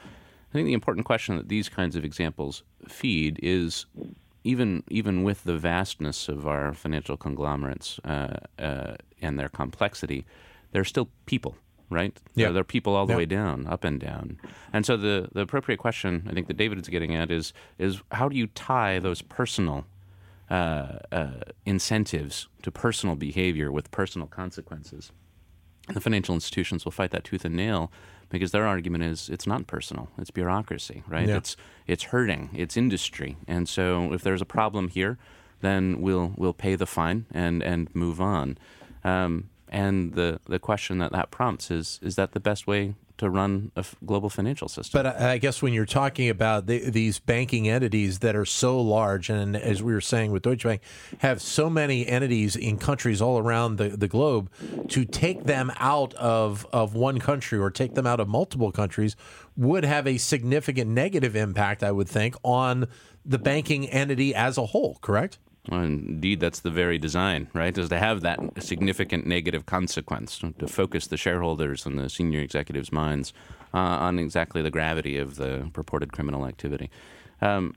I 0.50 0.54
think 0.54 0.66
the 0.66 0.74
important 0.74 1.06
question 1.06 1.38
that 1.38 1.50
these 1.50 1.70
kinds 1.70 1.96
of 1.96 2.06
examples 2.06 2.64
feed 2.88 3.40
is 3.44 3.86
even 4.44 4.84
even 4.90 5.24
with 5.24 5.44
the 5.44 5.58
vastness 5.58 6.30
of 6.30 6.48
our 6.48 6.74
financial 6.74 7.18
conglomerates 7.18 8.00
and 8.06 9.40
their 9.40 9.50
complexity, 9.50 10.26
they're 10.72 10.86
still 10.86 11.10
people 11.26 11.56
right? 11.90 12.18
Yeah. 12.36 12.48
There, 12.48 12.54
there 12.54 12.62
are 12.62 12.66
people 12.66 12.96
all 12.96 13.06
the 13.06 13.14
yeah. 13.14 13.18
way 13.18 13.26
down, 13.26 13.68
up 13.68 13.84
and 13.84 14.00
down. 14.00 14.40
And 14.72 14.86
so 14.86 14.98
the, 14.98 15.30
the 15.32 15.42
appropriate 15.42 15.78
question 15.78 16.28
I 16.30 16.34
think 16.34 16.48
that 16.48 16.58
David 16.58 16.80
is 16.80 16.88
getting 16.88 17.16
at 17.16 17.32
is 17.32 17.54
is 17.78 18.02
how 18.12 18.30
do 18.30 18.36
you 18.36 18.48
tie 18.48 19.00
those 19.00 19.22
personal 19.22 19.86
uh, 20.50 21.00
uh, 21.12 21.32
incentives 21.66 22.48
to 22.64 22.72
personal 22.72 23.16
behavior 23.16 23.72
with 23.72 23.92
personal 23.92 24.28
consequences? 24.28 25.12
And 25.88 25.96
the 25.96 26.02
financial 26.02 26.36
institutions 26.36 26.86
will 26.86 26.92
fight 26.92 27.12
that 27.12 27.24
tooth 27.24 27.46
and 27.46 27.56
nail 27.56 27.92
because 28.30 28.52
their 28.52 28.68
argument 28.68 29.04
is 29.04 29.30
it's 29.30 29.48
not 29.48 29.66
personal, 29.68 30.10
it's 30.18 30.32
bureaucracy, 30.32 31.04
right? 31.08 31.28
Yeah. 31.28 31.38
It's 31.38 31.58
it's 31.88 32.04
hurting, 32.04 32.50
it's 32.54 32.78
industry, 32.78 33.38
and 33.48 33.68
so 33.68 34.14
if 34.14 34.22
there's 34.22 34.42
a 34.42 34.46
problem 34.46 34.90
here, 34.90 35.18
then 35.62 36.00
we'll 36.02 36.34
we'll 36.38 36.54
pay 36.54 36.76
the 36.76 36.86
fine 36.86 37.26
and 37.32 37.64
and 37.64 37.94
move 37.96 38.22
on. 38.22 38.58
Um, 39.04 39.50
and 39.70 40.14
the 40.14 40.40
the 40.48 40.60
question 40.60 41.00
that 41.00 41.12
that 41.12 41.32
prompts 41.32 41.72
is 41.72 42.00
is 42.02 42.16
that 42.16 42.32
the 42.32 42.40
best 42.40 42.68
way 42.68 42.96
to 43.18 43.30
run 43.30 43.72
a 43.76 43.80
f- 43.80 43.96
global 44.06 44.30
financial 44.30 44.68
system? 44.68 45.04
But 45.04 45.22
I 45.22 45.32
I 45.34 45.38
guess 45.38 45.62
when 45.62 45.74
you're 45.74 45.86
talking 45.86 46.30
about 46.30 46.66
the, 46.66 46.90
these 46.90 47.20
banking 47.20 47.68
entities 47.68 48.20
that 48.20 48.36
are 48.36 48.46
so 48.46 48.82
large, 48.82 49.30
and 49.30 49.56
as 49.56 49.84
we 49.84 49.94
were 49.94 50.02
saying 50.02 50.32
with 50.32 50.44
Deutsche 50.44 50.64
Bank, 50.64 50.82
have 51.20 51.42
so 51.42 51.70
many 51.70 52.08
entities 52.08 52.56
in 52.56 52.78
countries 52.78 53.22
all 53.22 53.38
around 53.38 53.78
the, 53.78 53.90
the 53.90 54.08
globe, 54.08 54.50
to 54.88 55.06
take 55.06 55.44
them 55.44 55.72
out 55.78 56.14
of, 56.16 56.66
of 56.72 56.96
one 56.96 57.20
country 57.20 57.60
or 57.60 57.70
take 57.70 57.96
them 57.96 58.08
out 58.08 58.20
of 58.20 58.28
multiple 58.28 58.72
countries 58.72 59.16
would 59.56 59.84
have 59.84 60.08
a 60.08 60.18
significant 60.18 60.90
negative 60.90 61.36
impact, 61.36 61.84
I 61.84 61.92
would 61.92 62.08
think, 62.08 62.36
on 62.44 62.88
the 63.26 63.38
banking 63.38 63.88
entity 63.90 64.34
as 64.34 64.58
a 64.58 64.68
whole, 64.68 64.98
correct? 65.02 65.38
Well, 65.70 65.84
indeed, 65.84 66.40
that's 66.40 66.62
the 66.62 66.72
very 66.72 66.98
design, 66.98 67.48
right? 67.54 67.78
Is 67.78 67.90
to 67.90 68.00
have 68.00 68.22
that 68.22 68.40
significant 68.62 69.28
negative 69.28 69.68
consequence, 69.68 70.40
to 70.40 70.68
focus 70.68 71.08
the 71.08 71.18
shareholders 71.18 71.86
and 71.86 72.00
the 72.00 72.10
senior 72.10 72.40
executives' 72.40 72.92
minds 72.92 73.34
uh, 73.74 73.78
on 73.78 74.18
exactly 74.18 74.64
the 74.64 74.72
gravity 74.72 75.18
of 75.18 75.36
the 75.36 75.70
purported 75.74 76.12
criminal 76.12 76.48
activity. 76.48 76.90
Um, 77.42 77.76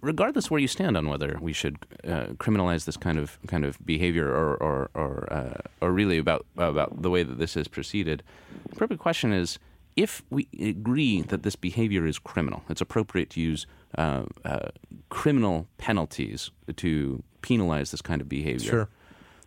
regardless 0.00 0.50
where 0.50 0.60
you 0.60 0.66
stand 0.66 0.96
on 0.96 1.08
whether 1.08 1.38
we 1.40 1.52
should 1.52 1.76
uh, 2.04 2.26
criminalize 2.38 2.86
this 2.86 2.96
kind 2.96 3.18
of 3.18 3.38
kind 3.46 3.64
of 3.64 3.78
behavior 3.84 4.28
or 4.28 4.56
or 4.56 4.90
or, 4.94 5.32
uh, 5.32 5.60
or 5.80 5.92
really 5.92 6.18
about 6.18 6.44
about 6.56 7.02
the 7.02 7.10
way 7.10 7.22
that 7.22 7.38
this 7.38 7.54
has 7.54 7.68
proceeded, 7.68 8.22
the 8.68 8.76
perfect 8.76 9.00
question 9.00 9.32
is 9.32 9.58
if 9.96 10.22
we 10.30 10.48
agree 10.60 11.22
that 11.22 11.42
this 11.42 11.56
behavior 11.56 12.06
is 12.06 12.18
criminal, 12.18 12.62
it's 12.68 12.80
appropriate 12.80 13.30
to 13.30 13.40
use 13.40 13.66
uh, 13.98 14.24
uh, 14.44 14.70
criminal 15.10 15.66
penalties 15.78 16.50
to 16.76 17.22
penalize 17.42 17.90
this 17.90 18.02
kind 18.02 18.20
of 18.20 18.28
behavior. 18.28 18.70
Sure. 18.70 18.88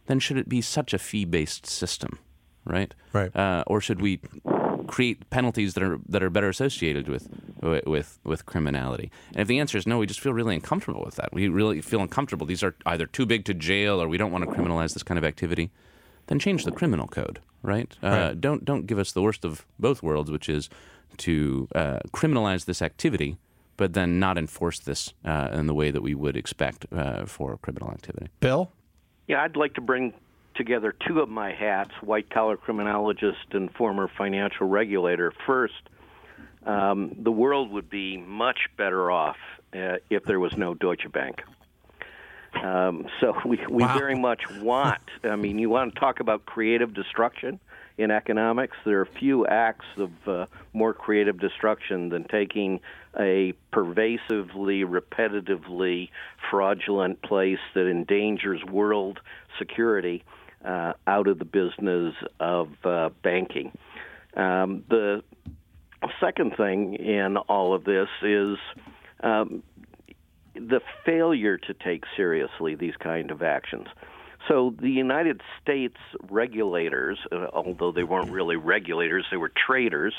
Then 0.07 0.19
should 0.19 0.37
it 0.37 0.47
be 0.47 0.61
such 0.61 0.93
a 0.93 0.99
fee-based 0.99 1.65
system, 1.65 2.19
right? 2.63 2.93
Right. 3.11 3.35
Uh, 3.35 3.63
or 3.65 3.81
should 3.81 4.01
we 4.01 4.19
create 4.87 5.27
penalties 5.31 5.73
that 5.73 5.81
are 5.81 5.99
that 6.07 6.21
are 6.21 6.29
better 6.29 6.49
associated 6.49 7.07
with 7.07 7.27
with 7.63 8.19
with 8.23 8.45
criminality? 8.45 9.11
And 9.31 9.41
if 9.41 9.47
the 9.47 9.59
answer 9.59 9.77
is 9.77 9.87
no, 9.87 9.97
we 9.97 10.05
just 10.05 10.19
feel 10.19 10.33
really 10.33 10.53
uncomfortable 10.53 11.03
with 11.03 11.15
that. 11.15 11.33
We 11.33 11.47
really 11.47 11.81
feel 11.81 12.01
uncomfortable. 12.01 12.45
These 12.45 12.63
are 12.63 12.75
either 12.85 13.07
too 13.07 13.25
big 13.25 13.45
to 13.45 13.53
jail, 13.55 13.99
or 13.99 14.07
we 14.07 14.17
don't 14.17 14.31
want 14.31 14.43
to 14.43 14.51
criminalize 14.51 14.93
this 14.93 15.03
kind 15.03 15.17
of 15.17 15.23
activity. 15.23 15.71
Then 16.27 16.39
change 16.39 16.63
the 16.63 16.71
criminal 16.71 17.07
code, 17.07 17.39
right? 17.61 17.95
Uh, 18.01 18.07
Right. 18.09 18.41
don't 18.41 18.65
don't 18.65 18.87
give 18.87 18.99
us 18.99 19.11
the 19.11 19.21
worst 19.21 19.45
of 19.45 19.65
both 19.79 20.01
worlds, 20.01 20.31
which 20.31 20.49
is 20.49 20.69
to 21.17 21.67
uh, 21.75 21.99
criminalize 22.11 22.65
this 22.65 22.81
activity, 22.81 23.37
but 23.77 23.93
then 23.93 24.19
not 24.19 24.37
enforce 24.37 24.79
this 24.79 25.13
uh, 25.23 25.49
in 25.53 25.67
the 25.67 25.73
way 25.73 25.91
that 25.91 26.01
we 26.01 26.13
would 26.15 26.35
expect 26.35 26.85
uh, 26.91 27.25
for 27.25 27.57
criminal 27.57 27.89
activity. 27.91 28.27
Bill? 28.39 28.71
Yeah, 29.27 29.41
I'd 29.43 29.55
like 29.55 29.73
to 29.75 29.81
bring 29.81 30.13
together 30.55 30.93
two 31.07 31.19
of 31.19 31.29
my 31.29 31.51
hats 31.53 31.91
white 32.01 32.29
collar 32.29 32.57
criminologist 32.57 33.53
and 33.53 33.71
former 33.73 34.09
financial 34.17 34.67
regulator. 34.67 35.33
First, 35.45 35.89
um, 36.65 37.15
the 37.19 37.31
world 37.31 37.71
would 37.71 37.89
be 37.89 38.17
much 38.17 38.59
better 38.77 39.11
off 39.11 39.37
uh, 39.73 39.97
if 40.09 40.23
there 40.25 40.39
was 40.39 40.55
no 40.57 40.73
Deutsche 40.73 41.11
Bank. 41.11 41.43
Um, 42.63 43.05
so 43.19 43.33
we, 43.45 43.59
we 43.69 43.83
Wow. 43.83 43.97
very 43.97 44.15
much 44.15 44.41
want, 44.49 45.01
I 45.23 45.35
mean, 45.35 45.59
you 45.59 45.69
want 45.69 45.93
to 45.93 45.99
talk 45.99 46.19
about 46.19 46.45
creative 46.45 46.93
destruction 46.93 47.59
in 47.97 48.11
economics. 48.11 48.75
There 48.85 48.99
are 48.99 49.07
few 49.19 49.45
acts 49.47 49.85
of 49.97 50.11
uh, 50.27 50.45
more 50.73 50.93
creative 50.93 51.39
destruction 51.39 52.09
than 52.09 52.25
taking 52.25 52.81
a 53.17 53.53
pervasively, 53.71 54.83
repetitively 54.83 56.09
fraudulent 56.49 57.21
place 57.21 57.59
that 57.73 57.89
endangers 57.89 58.63
world 58.65 59.19
security 59.57 60.23
uh, 60.65 60.93
out 61.07 61.27
of 61.27 61.39
the 61.39 61.45
business 61.45 62.15
of 62.39 62.69
uh, 62.83 63.09
banking. 63.23 63.71
Um, 64.35 64.83
the 64.89 65.23
second 66.19 66.57
thing 66.57 66.95
in 66.95 67.37
all 67.37 67.73
of 67.73 67.85
this 67.85 68.09
is 68.21 68.57
um, 69.23 69.63
the 70.55 70.81
failure 71.05 71.57
to 71.57 71.73
take 71.73 72.03
seriously 72.15 72.75
these 72.75 72.95
kind 72.99 73.31
of 73.31 73.41
actions. 73.41 73.87
So 74.47 74.75
the 74.79 74.89
United 74.89 75.41
States 75.61 75.97
regulators, 76.29 77.19
uh, 77.31 77.47
although 77.53 77.91
they 77.91 78.03
weren't 78.03 78.29
really 78.29 78.55
regulators, 78.55 79.25
they 79.31 79.37
were 79.37 79.51
traders 79.67 80.13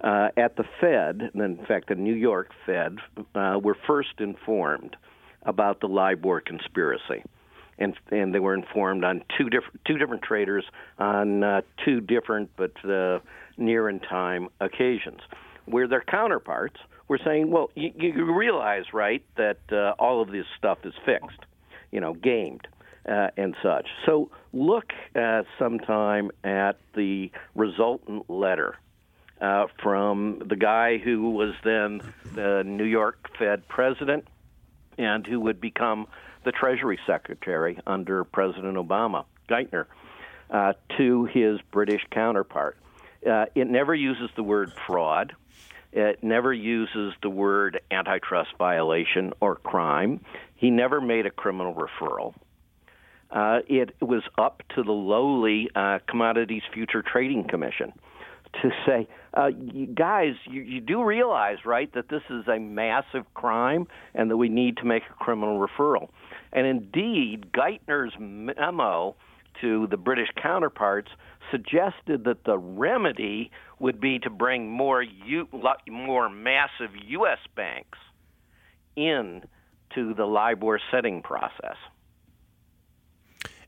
uh, 0.00 0.28
at 0.36 0.56
the 0.56 0.64
Fed, 0.80 1.30
and 1.34 1.42
in 1.42 1.64
fact 1.66 1.88
the 1.88 1.94
New 1.94 2.14
York 2.14 2.50
Fed, 2.66 2.98
uh, 3.34 3.60
were 3.62 3.76
first 3.86 4.14
informed 4.18 4.96
about 5.42 5.80
the 5.80 5.88
LIBOR 5.88 6.40
conspiracy. 6.40 7.22
And, 7.78 7.94
and 8.10 8.34
they 8.34 8.40
were 8.40 8.54
informed 8.54 9.04
on 9.04 9.22
two 9.38 9.48
different 9.48 9.80
two 9.86 9.96
different 9.96 10.22
traders 10.22 10.64
on 10.98 11.42
uh, 11.42 11.62
two 11.82 12.02
different 12.02 12.50
but 12.56 12.72
uh, 12.84 13.20
near 13.56 13.88
in 13.88 14.00
time 14.00 14.48
occasions, 14.60 15.20
where 15.64 15.88
their 15.88 16.02
counterparts 16.02 16.78
were 17.10 17.18
saying, 17.22 17.50
"Well, 17.50 17.70
you, 17.74 17.92
you 17.94 18.34
realize, 18.34 18.84
right, 18.94 19.22
that 19.36 19.58
uh, 19.70 19.94
all 19.98 20.22
of 20.22 20.30
this 20.30 20.46
stuff 20.56 20.78
is 20.84 20.94
fixed, 21.04 21.40
you 21.90 22.00
know, 22.00 22.14
gamed." 22.14 22.66
uh, 23.08 23.28
and 23.36 23.56
such. 23.62 23.88
So 24.06 24.30
look 24.52 24.92
uh, 25.14 25.42
sometime 25.58 26.30
at 26.44 26.78
the 26.94 27.30
resultant 27.54 28.28
letter 28.28 28.76
uh, 29.40 29.66
from 29.82 30.42
the 30.46 30.56
guy 30.56 30.98
who 30.98 31.30
was 31.30 31.54
then 31.64 32.00
the 32.34 32.62
New 32.64 32.84
York 32.84 33.30
Fed 33.38 33.66
president 33.68 34.26
and 34.98 35.26
who 35.26 35.40
would 35.40 35.60
become 35.60 36.06
the 36.44 36.52
Treasury 36.52 36.98
Secretary 37.06 37.78
under 37.86 38.24
President 38.24 38.76
Obama, 38.76 39.24
Geithner, 39.48 39.86
uh, 40.50 40.74
to 40.96 41.24
his 41.26 41.58
British 41.70 42.02
counterpart. 42.10 42.76
Uh, 43.26 43.46
it 43.54 43.68
never 43.68 43.94
uses 43.94 44.30
the 44.36 44.42
word 44.42 44.72
fraud. 44.86 45.34
It 45.92 46.22
never 46.22 46.52
uses 46.52 47.14
the 47.22 47.30
word 47.30 47.80
antitrust 47.90 48.50
violation 48.58 49.32
or 49.40 49.56
crime. 49.56 50.20
He 50.54 50.70
never 50.70 51.00
made 51.00 51.26
a 51.26 51.30
criminal 51.30 51.74
referral. 51.74 52.34
Uh, 53.30 53.60
it 53.68 53.94
was 54.00 54.22
up 54.38 54.62
to 54.74 54.82
the 54.82 54.92
lowly 54.92 55.68
uh, 55.74 55.98
Commodities 56.08 56.62
Future 56.72 57.02
Trading 57.02 57.46
Commission 57.48 57.92
to 58.62 58.70
say, 58.84 59.06
uh, 59.36 59.46
you 59.46 59.86
guys, 59.86 60.34
you, 60.46 60.62
you 60.62 60.80
do 60.80 61.04
realize, 61.04 61.58
right, 61.64 61.92
that 61.94 62.08
this 62.08 62.22
is 62.28 62.48
a 62.48 62.58
massive 62.58 63.24
crime 63.34 63.86
and 64.14 64.30
that 64.30 64.36
we 64.36 64.48
need 64.48 64.76
to 64.78 64.84
make 64.84 65.04
a 65.08 65.14
criminal 65.14 65.64
referral. 65.64 66.08
And 66.52 66.66
indeed, 66.66 67.52
Geithner's 67.52 68.12
memo 68.18 69.14
to 69.60 69.86
the 69.88 69.96
British 69.96 70.28
counterparts 70.40 71.10
suggested 71.50 72.24
that 72.24 72.44
the 72.44 72.58
remedy 72.58 73.50
would 73.78 74.00
be 74.00 74.18
to 74.20 74.30
bring 74.30 74.70
more 74.70 75.02
U, 75.02 75.48
more 75.88 76.28
massive 76.28 76.90
U.S. 77.08 77.38
banks 77.54 77.98
in 78.96 79.42
to 79.94 80.14
the 80.14 80.24
LIBOR 80.24 80.80
setting 80.90 81.22
process. 81.22 81.76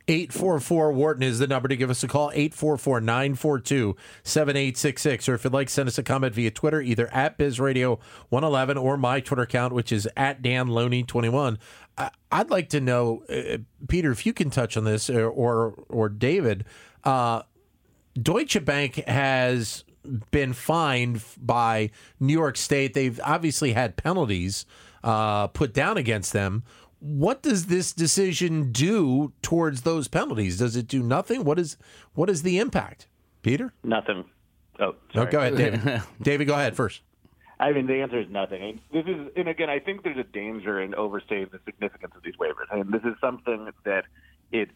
844 0.08 0.92
Wharton 0.92 1.22
is 1.22 1.38
the 1.38 1.46
number 1.46 1.68
to 1.68 1.76
give 1.76 1.88
us 1.88 2.02
a 2.02 2.08
call. 2.08 2.30
844 2.32 3.00
942 3.00 3.96
7866. 4.24 5.28
Or 5.28 5.34
if 5.34 5.44
you'd 5.44 5.52
like, 5.52 5.68
send 5.70 5.88
us 5.88 5.96
a 5.96 6.02
comment 6.02 6.34
via 6.34 6.50
Twitter, 6.50 6.80
either 6.80 7.08
at 7.12 7.38
BizRadio111 7.38 8.82
or 8.82 8.96
my 8.96 9.20
Twitter 9.20 9.42
account, 9.42 9.72
which 9.72 9.92
is 9.92 10.08
at 10.16 10.42
Dan 10.42 10.68
Loney21. 10.68 11.58
I- 11.96 12.10
I'd 12.32 12.50
like 12.50 12.68
to 12.70 12.80
know, 12.80 13.22
uh, 13.28 13.58
Peter, 13.88 14.10
if 14.10 14.26
you 14.26 14.32
can 14.32 14.50
touch 14.50 14.76
on 14.76 14.84
this, 14.84 15.08
or 15.08 15.28
or, 15.30 15.84
or 15.88 16.08
David. 16.08 16.64
Uh, 17.04 17.42
Deutsche 18.21 18.64
Bank 18.64 18.97
has 19.07 19.85
been 20.31 20.52
fined 20.52 21.23
by 21.38 21.90
New 22.21 22.33
York 22.33 22.57
State. 22.57 22.95
They've 22.95 23.21
obviously 23.25 23.73
had 23.73 23.97
penalties 23.97 24.66
uh, 25.04 25.47
put 25.49 25.73
down 25.73 25.97
against 25.97 26.33
them. 26.33 26.64
What 26.99 27.42
does 27.42 27.66
this 27.66 27.92
decision 27.92 28.71
do 28.71 29.33
towards 29.42 29.83
those 29.83 30.09
penalties? 30.09 30.59
Does 30.59 30.76
it 30.76 30.87
do 30.87 31.02
nothing? 31.02 31.45
What 31.45 31.59
is 31.59 31.76
what 32.14 32.31
is 32.31 32.42
the 32.42 32.59
impact, 32.59 33.09
Peter? 33.42 33.73
Nothing. 33.83 34.25
Oh, 34.78 34.95
No, 35.14 35.26
go 35.26 35.38
ahead, 35.40 35.57
David. 35.57 36.02
David, 36.23 36.47
go 36.47 36.54
ahead 36.54 36.76
first. 36.76 37.02
I 37.61 37.73
mean, 37.73 37.87
the 37.87 38.02
answer 38.02 38.21
is 38.21 38.28
nothing. 38.28 38.81
This 38.92 39.04
is, 39.07 39.28
and 39.37 39.49
again, 39.49 39.71
I 39.71 39.78
think 39.78 40.02
there's 40.02 40.19
a 40.19 40.25
danger 40.25 40.81
in 40.81 40.95
overstating 40.97 41.49
the 41.52 41.61
significance 41.64 42.12
of 42.16 42.23
these 42.25 42.35
waivers. 42.35 42.66
I 42.73 42.76
mean, 42.76 42.90
this 42.90 43.02
is 43.04 43.14
something 43.21 43.69
that 43.85 44.04
it, 44.50 44.71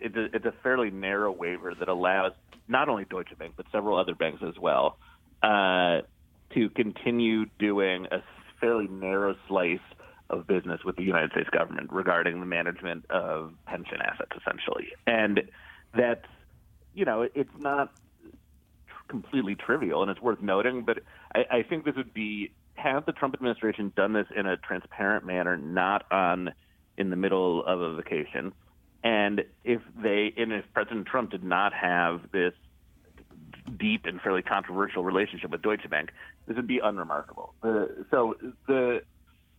it's 0.00 0.16
a, 0.16 0.24
it's 0.36 0.44
a 0.44 0.54
fairly 0.62 0.90
narrow 0.90 1.32
waiver 1.32 1.74
that 1.78 1.88
allows 1.88 2.32
not 2.68 2.88
only 2.88 3.04
Deutsche 3.04 3.36
Bank 3.38 3.54
but 3.56 3.66
several 3.72 3.98
other 3.98 4.14
banks 4.14 4.42
as 4.46 4.58
well 4.58 4.98
uh, 5.42 6.00
to 6.54 6.70
continue 6.70 7.46
doing 7.58 8.06
a 8.10 8.22
fairly 8.60 8.88
narrow 8.88 9.34
slice 9.48 9.78
of 10.28 10.46
business 10.46 10.80
with 10.84 10.96
the 10.96 11.04
United 11.04 11.30
States 11.30 11.48
government 11.50 11.92
regarding 11.92 12.40
the 12.40 12.46
management 12.46 13.04
of 13.10 13.52
pension 13.66 13.98
assets, 14.02 14.32
essentially, 14.40 14.88
and 15.06 15.42
that's 15.94 16.26
you 16.96 17.04
know, 17.04 17.28
it's 17.34 17.50
not 17.58 17.92
completely 19.06 19.54
trivial, 19.54 20.02
and 20.02 20.10
it's 20.10 20.20
worth 20.20 20.40
noting. 20.40 20.82
But 20.84 21.00
I, 21.32 21.58
I 21.58 21.62
think 21.62 21.84
this 21.84 21.94
would 21.94 22.12
be 22.12 22.50
had 22.74 23.00
the 23.06 23.12
Trump 23.12 23.34
administration 23.34 23.92
done 23.94 24.14
this 24.14 24.26
in 24.34 24.46
a 24.46 24.56
transparent 24.56 25.24
manner, 25.24 25.56
not 25.56 26.10
on 26.10 26.52
in 26.96 27.10
the 27.10 27.16
middle 27.16 27.64
of 27.64 27.80
a 27.80 27.94
vacation, 27.94 28.52
and 29.06 29.44
if 29.62 29.82
they 30.02 30.34
and 30.36 30.52
if 30.52 30.64
President 30.74 31.06
Trump 31.06 31.30
did 31.30 31.44
not 31.44 31.72
have 31.72 32.22
this 32.32 32.54
deep 33.78 34.04
and 34.04 34.20
fairly 34.20 34.42
controversial 34.42 35.04
relationship 35.04 35.50
with 35.52 35.62
Deutsche 35.62 35.88
Bank, 35.88 36.10
this 36.48 36.56
would 36.56 36.66
be 36.66 36.80
unremarkable. 36.82 37.54
Uh, 37.62 37.84
so 38.10 38.34
the 38.66 39.02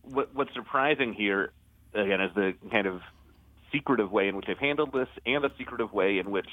what, 0.02 0.34
what's 0.34 0.52
surprising 0.52 1.14
here 1.14 1.52
again 1.94 2.20
is 2.20 2.30
the 2.34 2.52
kind 2.70 2.86
of 2.86 3.00
secretive 3.72 4.12
way 4.12 4.28
in 4.28 4.36
which 4.36 4.44
they've 4.46 4.58
handled 4.58 4.92
this 4.92 5.08
and 5.24 5.42
the 5.42 5.50
secretive 5.56 5.94
way 5.94 6.18
in 6.18 6.30
which 6.30 6.48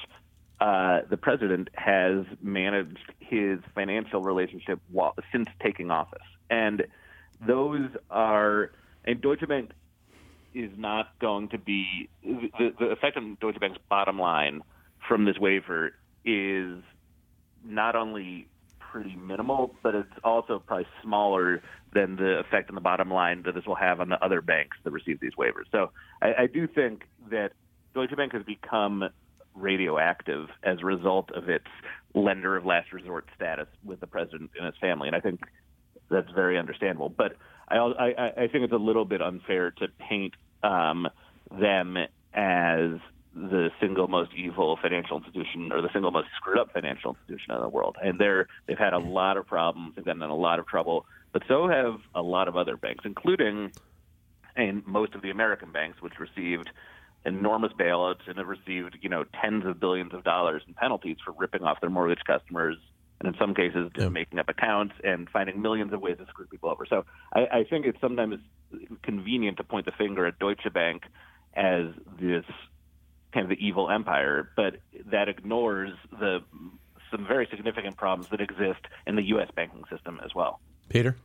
uh, 0.62 1.02
the 1.10 1.18
president 1.18 1.68
has 1.74 2.24
managed 2.42 3.12
his 3.20 3.60
financial 3.74 4.22
relationship 4.22 4.80
while, 4.90 5.16
since 5.34 5.50
taking 5.62 5.92
office. 5.92 6.24
And 6.50 6.86
those 7.46 7.90
are, 8.10 8.72
and 9.04 9.20
Deutsche 9.20 9.46
Bank 9.50 9.72
is 10.56 10.72
not 10.78 11.20
going 11.20 11.50
to 11.50 11.58
be, 11.58 12.10
the, 12.24 12.74
the 12.80 12.86
effect 12.88 13.18
on 13.18 13.38
Deutsche 13.42 13.60
Bank's 13.60 13.78
bottom 13.90 14.18
line 14.18 14.62
from 15.08 15.26
this 15.26 15.38
waiver 15.38 15.92
is 16.24 16.82
not 17.64 17.96
only 17.96 18.48
pretty 18.80 19.16
minimal, 19.16 19.76
but 19.84 19.94
it's 19.94 20.08
also 20.24 20.60
probably 20.66 20.88
smaller 21.04 21.62
than 21.94 22.16
the 22.16 22.40
effect 22.40 22.70
on 22.70 22.76
the 22.76 22.82
bottom 22.82 23.12
line 23.12 23.44
that 23.44 23.54
this 23.54 23.66
will 23.66 23.76
have 23.76 24.00
on 24.00 24.10
the 24.10 24.24
other 24.24 24.42
banks 24.42 24.78
that 24.84 24.92
receive 24.92 25.20
these 25.20 25.34
waivers. 25.38 25.66
So 25.72 25.92
I, 26.22 26.44
I 26.44 26.48
do 26.48 26.68
think 26.68 27.04
that 27.30 27.52
Deutsche 27.94 28.16
Bank 28.16 28.34
has 28.34 28.44
become 28.44 29.10
radioactive 29.54 30.48
as 30.64 30.80
a 30.82 30.86
result 30.86 31.32
of 31.32 31.50
its 31.50 31.68
lender 32.14 32.56
of 32.56 32.66
last 32.66 32.94
resort 32.94 33.26
status 33.36 33.68
with 33.84 34.00
the 34.00 34.08
president 34.08 34.52
and 34.58 34.66
his 34.66 34.76
family, 34.80 35.08
and 35.08 35.16
I 35.16 35.20
think 35.20 35.42
that's 36.10 36.32
very 36.32 36.58
understandable. 36.58 37.10
But 37.10 37.36
I, 37.68 37.78
I, 37.78 38.28
I 38.44 38.48
think 38.48 38.64
it's 38.64 38.74
a 38.74 38.78
little 38.78 39.06
bit 39.06 39.22
unfair 39.22 39.72
to 39.72 39.88
paint 40.10 40.34
um, 40.64 41.08
them 41.52 41.98
as 42.34 43.00
the 43.36 43.70
single 43.82 44.08
most 44.08 44.32
evil 44.34 44.78
financial 44.82 45.18
institution 45.18 45.72
or 45.72 45.82
the 45.82 45.90
single 45.92 46.12
most 46.12 46.28
screwed 46.38 46.58
up 46.58 46.72
financial 46.72 47.18
institution 47.22 47.54
in 47.54 47.62
the 47.62 47.68
world. 47.68 47.98
And 48.02 48.18
they're 48.20 48.48
they've 48.66 48.78
had 48.78 48.94
a 48.94 48.98
lot 48.98 49.38
of 49.38 49.46
problems, 49.46 49.96
they've 49.96 50.06
gotten 50.06 50.22
in 50.22 50.30
a 50.30 50.36
lot 50.36 50.60
of 50.60 50.68
trouble, 50.68 51.06
but 51.34 51.44
so 51.48 51.68
have 51.68 52.00
a 52.14 52.22
lot 52.22 52.48
of 52.48 52.56
other 52.56 52.78
banks, 52.78 53.04
including 53.06 53.72
and 54.56 54.86
most 54.88 55.16
of 55.16 55.22
the 55.22 55.32
American 55.32 55.72
banks, 55.72 56.02
which 56.02 56.14
received 56.18 56.70
enormous 57.26 57.74
bailouts 57.74 58.28
and 58.28 58.38
have 58.38 58.48
received, 58.48 58.98
you 59.02 59.10
know, 59.10 59.26
tens 59.42 59.66
of 59.66 59.80
billions 59.80 60.14
of 60.14 60.24
dollars 60.24 60.62
in 60.66 60.74
penalties 60.74 61.18
for 61.26 61.34
ripping 61.34 61.64
off 61.64 61.82
their 61.82 61.90
mortgage 61.90 62.24
customers 62.26 62.78
and 63.20 63.34
in 63.34 63.40
some 63.40 63.54
cases 63.54 63.90
just 63.94 64.04
yeah. 64.04 64.10
making 64.10 64.40
up 64.40 64.50
accounts 64.50 64.94
and 65.04 65.30
finding 65.30 65.62
millions 65.62 65.94
of 65.94 66.02
ways 66.02 66.18
to 66.18 66.26
screw 66.28 66.46
people 66.46 66.70
over. 66.70 66.86
So 66.86 67.06
I, 67.34 67.48
I 67.52 67.64
think 67.64 67.86
it's 67.86 68.00
sometimes 68.02 68.40
convenient 69.04 69.58
to 69.58 69.64
point 69.64 69.86
the 69.86 69.92
finger 69.92 70.26
at 70.26 70.38
Deutsche 70.40 70.72
Bank 70.74 71.04
as 71.54 71.86
this 72.20 72.46
kind 73.34 73.44
of 73.44 73.50
the 73.50 73.66
evil 73.66 73.90
empire, 73.90 74.52
but 74.56 74.78
that 75.12 75.30
ignores 75.30 75.94
the 76.20 76.40
some 77.12 77.26
very 77.26 77.48
significant 77.50 77.96
problems 77.98 78.30
that 78.30 78.42
exist 78.42 78.80
in 79.06 79.16
the 79.16 79.22
U.S. 79.24 79.50
banking 79.56 79.84
system 79.90 80.20
as 80.24 80.34
well. 80.34 80.60
Peter? 80.90 81.16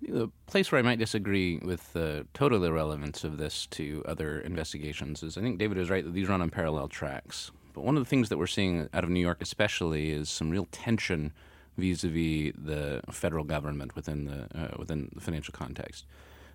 The 0.00 0.30
place 0.46 0.70
where 0.70 0.78
I 0.78 0.82
might 0.82 0.98
disagree 0.98 1.58
with 1.58 1.92
the 1.92 2.26
total 2.32 2.64
irrelevance 2.64 3.24
of 3.24 3.36
this 3.36 3.66
to 3.72 4.02
other 4.06 4.40
investigations 4.40 5.22
is 5.22 5.36
I 5.36 5.40
think 5.40 5.58
David 5.58 5.76
is 5.78 5.90
right 5.90 6.04
that 6.04 6.14
these 6.14 6.28
run 6.28 6.40
on 6.40 6.50
parallel 6.50 6.88
tracks. 6.88 7.50
But 7.78 7.84
one 7.84 7.96
of 7.96 8.02
the 8.02 8.10
things 8.10 8.28
that 8.28 8.38
we're 8.38 8.48
seeing 8.48 8.88
out 8.92 9.04
of 9.04 9.10
New 9.10 9.20
York, 9.20 9.40
especially, 9.40 10.10
is 10.10 10.28
some 10.28 10.50
real 10.50 10.66
tension 10.72 11.32
vis-a-vis 11.76 12.52
the 12.58 13.00
federal 13.12 13.44
government 13.44 13.94
within 13.94 14.24
the 14.24 14.48
uh, 14.52 14.74
within 14.76 15.10
the 15.14 15.20
financial 15.20 15.52
context. 15.52 16.04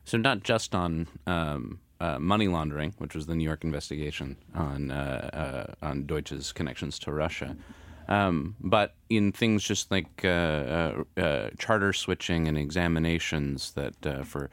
So 0.03 0.17
not 0.17 0.43
just 0.43 0.75
on 0.75 1.07
um, 1.25 1.79
uh, 2.01 2.19
money 2.19 2.49
laundering, 2.49 2.93
which 2.97 3.15
was 3.15 3.25
the 3.25 3.35
New 3.35 3.45
York 3.45 3.63
investigation 3.63 4.35
on 4.53 4.91
uh, 4.91 5.75
uh 5.81 5.85
on 5.85 6.03
Deutsche's 6.03 6.51
connections 6.51 6.99
to 6.99 7.13
Russia, 7.13 7.55
um, 8.09 8.57
but 8.59 8.95
in 9.09 9.31
things 9.31 9.63
just 9.63 9.91
like 9.91 10.25
uh, 10.25 11.05
uh, 11.15 11.51
charter 11.57 11.93
switching 11.93 12.49
and 12.49 12.57
examinations 12.57 13.71
that 13.75 14.25
for 14.25 14.49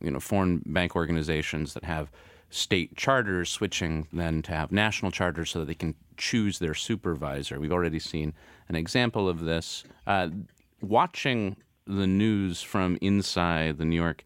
you 0.00 0.12
know 0.12 0.20
foreign 0.20 0.62
bank 0.64 0.94
organizations 0.94 1.74
that 1.74 1.82
have 1.82 2.08
state 2.52 2.96
charters 2.96 3.48
switching 3.48 4.06
then 4.12 4.42
to 4.42 4.52
have 4.52 4.70
national 4.70 5.10
charters 5.10 5.50
so 5.50 5.60
that 5.60 5.66
they 5.66 5.74
can 5.74 5.94
choose 6.16 6.58
their 6.58 6.74
supervisor. 6.74 7.58
We've 7.58 7.72
already 7.72 7.98
seen 7.98 8.34
an 8.68 8.76
example 8.76 9.28
of 9.28 9.40
this. 9.40 9.84
Uh, 10.06 10.28
watching 10.80 11.56
the 11.86 12.06
news 12.06 12.60
from 12.60 12.98
inside 13.00 13.78
the 13.78 13.84
New 13.84 13.96
York 13.96 14.22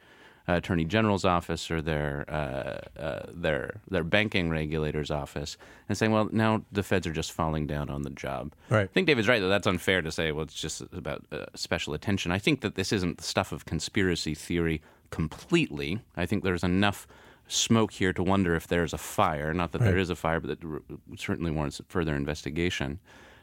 uh, 0.48 0.54
Attorney 0.54 0.84
General's 0.84 1.24
office 1.24 1.70
or 1.70 1.80
their 1.80 2.24
uh, 2.28 3.00
uh, 3.00 3.26
their 3.32 3.80
their 3.88 4.04
banking 4.04 4.50
regulator's 4.50 5.10
office 5.10 5.56
and 5.88 5.96
saying, 5.96 6.12
well, 6.12 6.28
now 6.32 6.62
the 6.70 6.82
feds 6.82 7.06
are 7.06 7.12
just 7.12 7.32
falling 7.32 7.66
down 7.66 7.90
on 7.90 8.02
the 8.02 8.10
job. 8.10 8.54
Right. 8.68 8.82
I 8.82 8.86
think 8.86 9.06
David's 9.06 9.28
right 9.28 9.40
that 9.40 9.48
that's 9.48 9.66
unfair 9.66 10.02
to 10.02 10.12
say. 10.12 10.32
Well, 10.32 10.44
it's 10.44 10.54
just 10.60 10.82
about 10.92 11.24
uh, 11.32 11.46
special 11.54 11.94
attention. 11.94 12.32
I 12.32 12.38
think 12.38 12.60
that 12.60 12.74
this 12.74 12.92
isn't 12.92 13.18
the 13.18 13.24
stuff 13.24 13.52
of 13.52 13.64
conspiracy 13.64 14.34
theory 14.34 14.82
completely. 15.10 16.00
I 16.16 16.26
think 16.26 16.44
there's 16.44 16.64
enough 16.64 17.06
smoke 17.48 17.92
here 17.92 18.12
to 18.12 18.22
wonder 18.22 18.54
if 18.54 18.66
there's 18.66 18.92
a 18.92 18.98
fire. 18.98 19.52
Not 19.54 19.72
that 19.72 19.80
right. 19.80 19.88
there 19.88 19.98
is 19.98 20.10
a 20.10 20.16
fire, 20.16 20.40
but 20.40 20.60
that 20.60 20.82
certainly 21.16 21.50
warrants 21.50 21.80
further 21.88 22.14
investigation. 22.14 22.98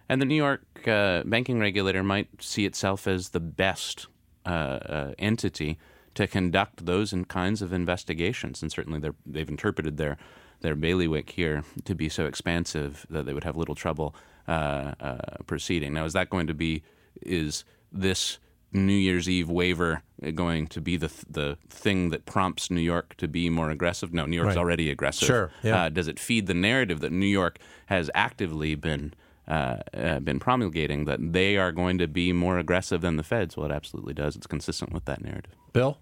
And 0.10 0.22
the 0.22 0.26
New 0.26 0.36
York 0.36 0.88
uh, 0.88 1.24
banking 1.24 1.60
regulator 1.60 2.04
might 2.04 2.28
see 2.40 2.66
itself 2.66 3.08
as 3.08 3.30
the 3.30 3.40
best 3.40 4.08
uh, 4.46 4.50
uh, 4.50 5.14
entity 5.18 5.78
to 6.16 6.28
conduct 6.28 6.86
those 6.86 7.14
kinds 7.28 7.62
of 7.62 7.74
investigations. 7.74 8.62
And 8.62 8.72
certainly 8.72 9.10
they've 9.26 9.50
interpreted 9.50 9.98
their 9.98 10.18
their 10.62 10.76
bailiwick 10.76 11.30
here 11.32 11.64
to 11.84 11.94
be 11.94 12.08
so 12.08 12.26
expansive 12.26 13.06
that 13.10 13.26
they 13.26 13.34
would 13.34 13.44
have 13.44 13.58
little 13.58 13.76
trouble 13.76 14.16
uh, 14.48 14.94
uh, 15.00 15.18
proceeding. 15.46 15.94
Now, 15.94 16.06
is 16.06 16.14
that 16.14 16.30
going 16.30 16.48
to 16.48 16.54
be 16.54 16.84
is 17.22 17.66
this 17.92 18.40
New 18.74 18.94
Year's 18.94 19.30
Eve 19.30 19.50
waiver 19.50 20.02
going 20.36 20.68
to 20.68 20.82
be 20.82 20.98
the 20.98 21.12
the 21.30 21.58
thing 21.70 22.10
that 22.10 22.26
prompts 22.26 22.72
New 22.72 22.82
York 22.82 23.16
to 23.18 23.28
be 23.28 23.50
more 23.50 23.70
aggressive? 23.70 24.14
No, 24.14 24.26
New 24.26 24.36
York's 24.36 24.56
right. 24.56 24.58
already 24.58 24.90
aggressive. 24.90 25.28
Sure. 25.28 25.52
Yeah. 25.62 25.84
Uh, 25.84 25.90
does 25.90 26.08
it 26.08 26.20
feed 26.20 26.48
the 26.48 26.54
narrative 26.54 27.00
that 27.02 27.12
New 27.12 27.28
York 27.28 27.60
has 27.88 28.10
actively 28.16 28.76
been 28.76 29.14
uh, 29.48 29.78
uh, 29.94 30.20
been 30.20 30.40
promulgating 30.40 31.06
that 31.06 31.34
they 31.34 31.58
are 31.58 31.72
going 31.72 31.98
to 31.98 32.08
be 32.08 32.32
more 32.32 32.58
aggressive 32.58 33.02
than 33.02 33.18
the 33.18 33.24
feds? 33.24 33.58
Well, 33.58 33.70
it 33.70 33.74
absolutely 33.74 34.14
does. 34.14 34.36
It's 34.36 34.48
consistent 34.48 34.94
with 34.94 35.06
that 35.06 35.22
narrative. 35.22 35.54
Bill. 35.74 35.98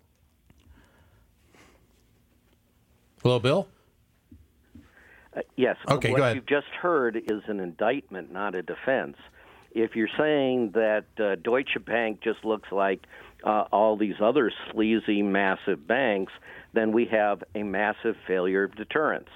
Hello, 3.23 3.39
Bill. 3.39 3.67
Uh, 5.36 5.41
yes. 5.55 5.77
Okay, 5.89 6.12
what 6.12 6.17
go 6.17 6.23
ahead. 6.23 6.36
you've 6.36 6.45
just 6.45 6.67
heard 6.81 7.15
is 7.15 7.41
an 7.47 7.60
indictment, 7.60 8.31
not 8.31 8.55
a 8.55 8.62
defense. 8.62 9.17
If 9.73 9.95
you're 9.95 10.10
saying 10.17 10.71
that 10.71 11.05
uh, 11.19 11.36
Deutsche 11.36 11.77
Bank 11.86 12.21
just 12.21 12.43
looks 12.43 12.71
like 12.71 13.01
uh, 13.43 13.65
all 13.71 13.97
these 13.97 14.15
other 14.21 14.51
sleazy, 14.71 15.21
massive 15.21 15.88
banks, 15.88 16.34
then 16.73 16.91
we 16.91 17.05
have 17.05 17.43
a 17.55 17.63
massive 17.63 18.15
failure 18.27 18.63
of 18.63 18.75
deterrence. 18.75 19.29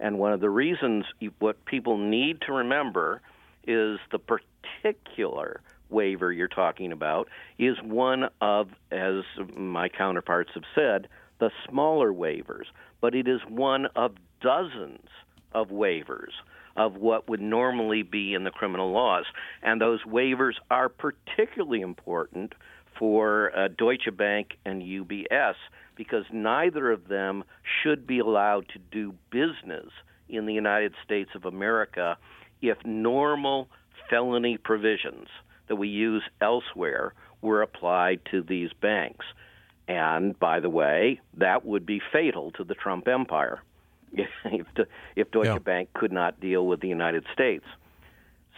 And 0.00 0.18
one 0.18 0.32
of 0.32 0.40
the 0.40 0.50
reasons, 0.50 1.04
what 1.38 1.64
people 1.64 1.96
need 1.96 2.40
to 2.42 2.52
remember 2.52 3.20
is 3.66 3.98
the 4.10 4.18
particular 4.18 5.60
waiver 5.90 6.32
you're 6.32 6.48
talking 6.48 6.90
about 6.90 7.28
is 7.58 7.76
one 7.82 8.28
of, 8.40 8.68
as 8.90 9.22
my 9.56 9.88
counterparts 9.88 10.50
have 10.54 10.64
said, 10.74 11.08
the 11.38 11.50
smaller 11.68 12.12
waivers 12.12 12.66
but 13.02 13.14
it 13.14 13.28
is 13.28 13.40
one 13.48 13.86
of 13.94 14.14
dozens 14.40 15.08
of 15.52 15.68
waivers 15.68 16.32
of 16.76 16.96
what 16.96 17.28
would 17.28 17.40
normally 17.40 18.02
be 18.02 18.34
in 18.34 18.44
the 18.44 18.50
criminal 18.50 18.92
laws. 18.92 19.24
And 19.62 19.80
those 19.80 20.02
waivers 20.04 20.54
are 20.70 20.88
particularly 20.88 21.80
important 21.80 22.54
for 22.98 23.56
uh, 23.56 23.68
Deutsche 23.76 24.08
Bank 24.16 24.58
and 24.64 24.82
UBS 24.82 25.54
because 25.96 26.24
neither 26.32 26.90
of 26.90 27.08
them 27.08 27.44
should 27.82 28.06
be 28.06 28.18
allowed 28.18 28.66
to 28.68 28.78
do 28.78 29.14
business 29.30 29.90
in 30.28 30.46
the 30.46 30.54
United 30.54 30.94
States 31.04 31.30
of 31.34 31.44
America 31.44 32.16
if 32.60 32.78
normal 32.84 33.68
felony 34.08 34.56
provisions 34.56 35.28
that 35.68 35.76
we 35.76 35.88
use 35.88 36.22
elsewhere 36.40 37.14
were 37.40 37.62
applied 37.62 38.20
to 38.30 38.42
these 38.42 38.70
banks. 38.80 39.26
And 39.88 40.38
by 40.38 40.60
the 40.60 40.70
way, 40.70 41.20
that 41.36 41.64
would 41.64 41.84
be 41.84 42.00
fatal 42.12 42.52
to 42.52 42.64
the 42.64 42.74
Trump 42.74 43.08
empire 43.08 43.62
if, 44.44 44.66
if 45.16 45.30
Deutsche 45.30 45.46
yeah. 45.46 45.58
Bank 45.58 45.90
could 45.94 46.12
not 46.12 46.40
deal 46.40 46.66
with 46.66 46.80
the 46.80 46.88
United 46.88 47.24
States. 47.32 47.64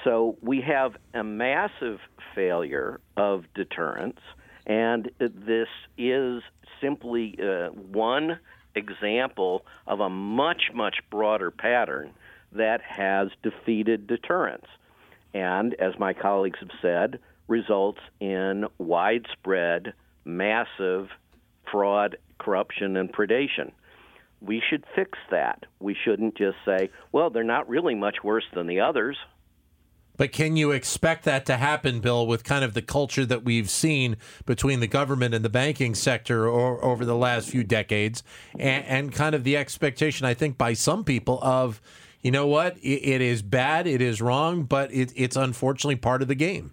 So 0.02 0.36
we 0.42 0.60
have 0.60 0.96
a 1.14 1.24
massive 1.24 1.98
failure 2.34 3.00
of 3.16 3.44
deterrence, 3.54 4.18
and 4.66 5.10
this 5.18 5.68
is 5.96 6.42
simply 6.80 7.38
uh, 7.40 7.68
one 7.68 8.38
example 8.74 9.64
of 9.86 10.00
a 10.00 10.10
much, 10.10 10.70
much 10.74 10.96
broader 11.10 11.50
pattern 11.50 12.10
that 12.52 12.80
has 12.82 13.28
defeated 13.42 14.06
deterrence. 14.06 14.66
and 15.32 15.74
as 15.74 15.98
my 15.98 16.12
colleagues 16.12 16.58
have 16.60 16.70
said, 16.80 17.18
results 17.48 18.00
in 18.20 18.66
widespread, 18.78 19.92
massive 20.24 21.08
fraud, 21.70 22.16
corruption, 22.38 22.96
and 22.96 23.12
predation. 23.12 23.72
We 24.44 24.62
should 24.68 24.84
fix 24.94 25.18
that. 25.30 25.64
We 25.80 25.96
shouldn't 26.04 26.36
just 26.36 26.56
say, 26.66 26.90
well, 27.12 27.30
they're 27.30 27.44
not 27.44 27.68
really 27.68 27.94
much 27.94 28.16
worse 28.22 28.44
than 28.54 28.66
the 28.66 28.80
others. 28.80 29.16
But 30.16 30.30
can 30.30 30.56
you 30.56 30.70
expect 30.70 31.24
that 31.24 31.44
to 31.46 31.56
happen, 31.56 32.00
Bill, 32.00 32.26
with 32.26 32.44
kind 32.44 32.64
of 32.64 32.74
the 32.74 32.82
culture 32.82 33.26
that 33.26 33.44
we've 33.44 33.68
seen 33.68 34.16
between 34.46 34.80
the 34.80 34.86
government 34.86 35.34
and 35.34 35.44
the 35.44 35.48
banking 35.48 35.94
sector 35.94 36.46
or, 36.46 36.84
over 36.84 37.04
the 37.04 37.16
last 37.16 37.48
few 37.48 37.64
decades, 37.64 38.22
and, 38.58 38.84
and, 38.84 39.12
kind 39.12 39.34
of 39.34 39.42
the 39.42 39.56
expectation, 39.56 40.24
I 40.24 40.34
think, 40.34 40.56
by 40.56 40.74
some 40.74 41.02
people 41.02 41.40
of, 41.42 41.80
you 42.22 42.30
know 42.30 42.46
what, 42.46 42.76
it, 42.78 43.02
it 43.02 43.20
is 43.20 43.42
bad, 43.42 43.88
it 43.88 44.00
is 44.00 44.22
wrong, 44.22 44.62
but 44.62 44.92
it, 44.92 45.12
it's 45.16 45.36
unfortunately 45.36 45.96
part 45.96 46.22
of 46.22 46.28
the 46.28 46.36
game. 46.36 46.72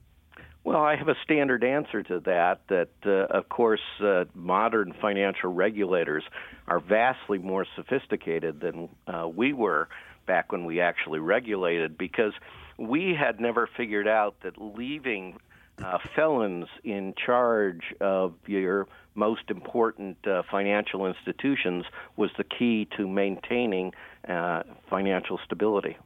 Well, 0.63 0.81
I 0.81 0.95
have 0.95 1.07
a 1.07 1.15
standard 1.23 1.63
answer 1.63 2.03
to 2.03 2.19
that. 2.21 2.61
That, 2.69 2.89
uh, 3.05 3.35
of 3.35 3.49
course, 3.49 3.81
uh, 3.99 4.25
modern 4.35 4.93
financial 5.01 5.51
regulators 5.51 6.23
are 6.67 6.79
vastly 6.79 7.39
more 7.39 7.65
sophisticated 7.75 8.59
than 8.59 8.89
uh, 9.07 9.27
we 9.27 9.53
were 9.53 9.89
back 10.27 10.51
when 10.51 10.65
we 10.65 10.79
actually 10.79 11.19
regulated 11.19 11.97
because 11.97 12.33
we 12.77 13.15
had 13.15 13.39
never 13.39 13.67
figured 13.75 14.07
out 14.07 14.35
that 14.43 14.61
leaving 14.61 15.39
uh, 15.83 15.97
felons 16.15 16.67
in 16.83 17.15
charge 17.25 17.93
of 17.99 18.35
your 18.45 18.87
most 19.15 19.49
important 19.49 20.17
uh, 20.27 20.43
financial 20.49 21.07
institutions 21.07 21.85
was 22.17 22.29
the 22.37 22.43
key 22.43 22.87
to 22.97 23.07
maintaining 23.07 23.93
uh, 24.27 24.61
financial 24.89 25.39
stability. 25.43 25.97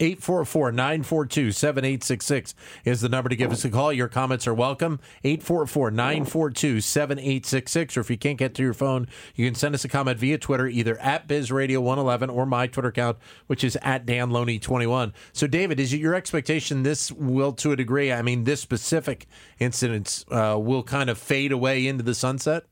844 0.00 0.72
942 0.72 1.52
7866 1.52 2.54
is 2.84 3.00
the 3.00 3.08
number 3.08 3.28
to 3.28 3.36
give 3.36 3.52
us 3.52 3.64
a 3.64 3.70
call. 3.70 3.92
Your 3.92 4.08
comments 4.08 4.46
are 4.46 4.54
welcome. 4.54 5.00
844 5.24 5.90
942 5.90 6.80
7866. 6.80 7.96
Or 7.96 8.00
if 8.00 8.10
you 8.10 8.16
can't 8.16 8.38
get 8.38 8.54
to 8.54 8.62
your 8.62 8.74
phone, 8.74 9.08
you 9.34 9.46
can 9.46 9.54
send 9.54 9.74
us 9.74 9.84
a 9.84 9.88
comment 9.88 10.18
via 10.18 10.38
Twitter, 10.38 10.66
either 10.66 10.98
at 10.98 11.28
BizRadio111 11.28 12.32
or 12.32 12.46
my 12.46 12.66
Twitter 12.66 12.88
account, 12.88 13.18
which 13.46 13.62
is 13.62 13.76
at 13.82 14.06
DanLoney21. 14.06 15.12
So, 15.32 15.46
David, 15.46 15.78
is 15.78 15.92
it 15.92 16.00
your 16.00 16.14
expectation 16.14 16.82
this 16.82 17.12
will, 17.12 17.52
to 17.54 17.72
a 17.72 17.76
degree, 17.76 18.12
I 18.12 18.22
mean, 18.22 18.44
this 18.44 18.60
specific 18.60 19.26
incident 19.58 20.24
uh, 20.30 20.56
will 20.58 20.82
kind 20.82 21.10
of 21.10 21.18
fade 21.18 21.52
away 21.52 21.86
into 21.86 22.02
the 22.02 22.14
sunset? 22.14 22.64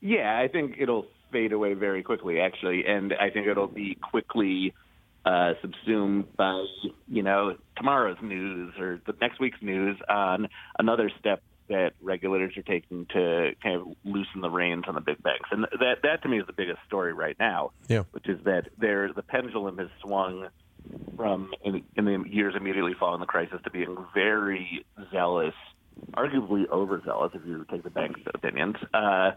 Yeah, 0.00 0.38
I 0.38 0.48
think 0.48 0.76
it'll 0.78 1.06
fade 1.30 1.52
away 1.52 1.74
very 1.74 2.02
quickly, 2.02 2.40
actually. 2.40 2.84
And 2.86 3.14
I 3.14 3.30
think 3.30 3.46
it'll 3.46 3.66
be 3.66 3.96
quickly 3.96 4.74
uh, 5.24 5.52
subsumed 5.60 6.36
by 6.36 6.64
you 7.08 7.22
know 7.22 7.56
tomorrow's 7.76 8.18
news 8.22 8.74
or 8.78 9.00
the 9.06 9.14
next 9.20 9.40
week's 9.40 9.60
news 9.62 9.96
on 10.08 10.48
another 10.78 11.10
step 11.18 11.42
that 11.68 11.92
regulators 12.02 12.56
are 12.56 12.62
taking 12.62 13.06
to 13.06 13.52
kind 13.62 13.80
of 13.80 13.86
loosen 14.04 14.40
the 14.40 14.50
reins 14.50 14.84
on 14.88 14.94
the 14.94 15.00
big 15.00 15.22
banks, 15.22 15.48
and 15.50 15.64
that 15.64 15.98
that 16.02 16.22
to 16.22 16.28
me 16.28 16.38
is 16.38 16.46
the 16.46 16.52
biggest 16.52 16.80
story 16.86 17.12
right 17.12 17.36
now. 17.38 17.70
Yeah. 17.88 18.04
which 18.10 18.28
is 18.28 18.38
that 18.44 18.68
there 18.78 19.12
the 19.12 19.22
pendulum 19.22 19.78
has 19.78 19.88
swung 20.02 20.48
from 21.16 21.52
in, 21.64 21.82
in 21.96 22.04
the 22.04 22.24
years 22.28 22.54
immediately 22.56 22.94
following 22.98 23.20
the 23.20 23.26
crisis 23.26 23.60
to 23.64 23.70
being 23.70 23.96
very 24.14 24.84
zealous, 25.12 25.54
arguably 26.12 26.68
overzealous 26.68 27.32
if 27.34 27.42
you 27.46 27.64
take 27.70 27.82
the 27.82 27.90
bank's 27.90 28.20
opinions. 28.34 28.76
Uh, 28.92 29.32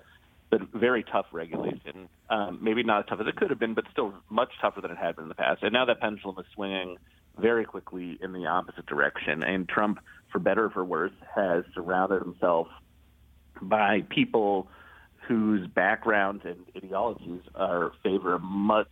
but 0.49 0.61
very 0.73 1.03
tough 1.03 1.25
regulation. 1.31 2.09
Um, 2.29 2.59
maybe 2.61 2.83
not 2.83 2.99
as 2.99 3.05
tough 3.07 3.19
as 3.21 3.27
it 3.27 3.35
could 3.35 3.49
have 3.49 3.59
been, 3.59 3.73
but 3.73 3.85
still 3.91 4.13
much 4.29 4.51
tougher 4.61 4.81
than 4.81 4.91
it 4.91 4.97
had 4.97 5.15
been 5.15 5.23
in 5.23 5.29
the 5.29 5.35
past. 5.35 5.63
And 5.63 5.73
now 5.73 5.85
that 5.85 5.99
pendulum 5.99 6.37
is 6.39 6.45
swinging 6.53 6.97
very 7.39 7.65
quickly 7.65 8.17
in 8.21 8.33
the 8.33 8.45
opposite 8.45 8.85
direction. 8.85 9.43
And 9.43 9.67
Trump, 9.67 9.99
for 10.31 10.39
better 10.39 10.65
or 10.65 10.69
for 10.69 10.85
worse, 10.85 11.11
has 11.35 11.63
surrounded 11.73 12.21
himself 12.21 12.67
by 13.61 14.03
people 14.09 14.67
whose 15.27 15.67
backgrounds 15.67 16.43
and 16.45 16.57
ideologies 16.77 17.41
are 17.55 17.91
favor 18.03 18.35
a 18.35 18.39
much 18.39 18.91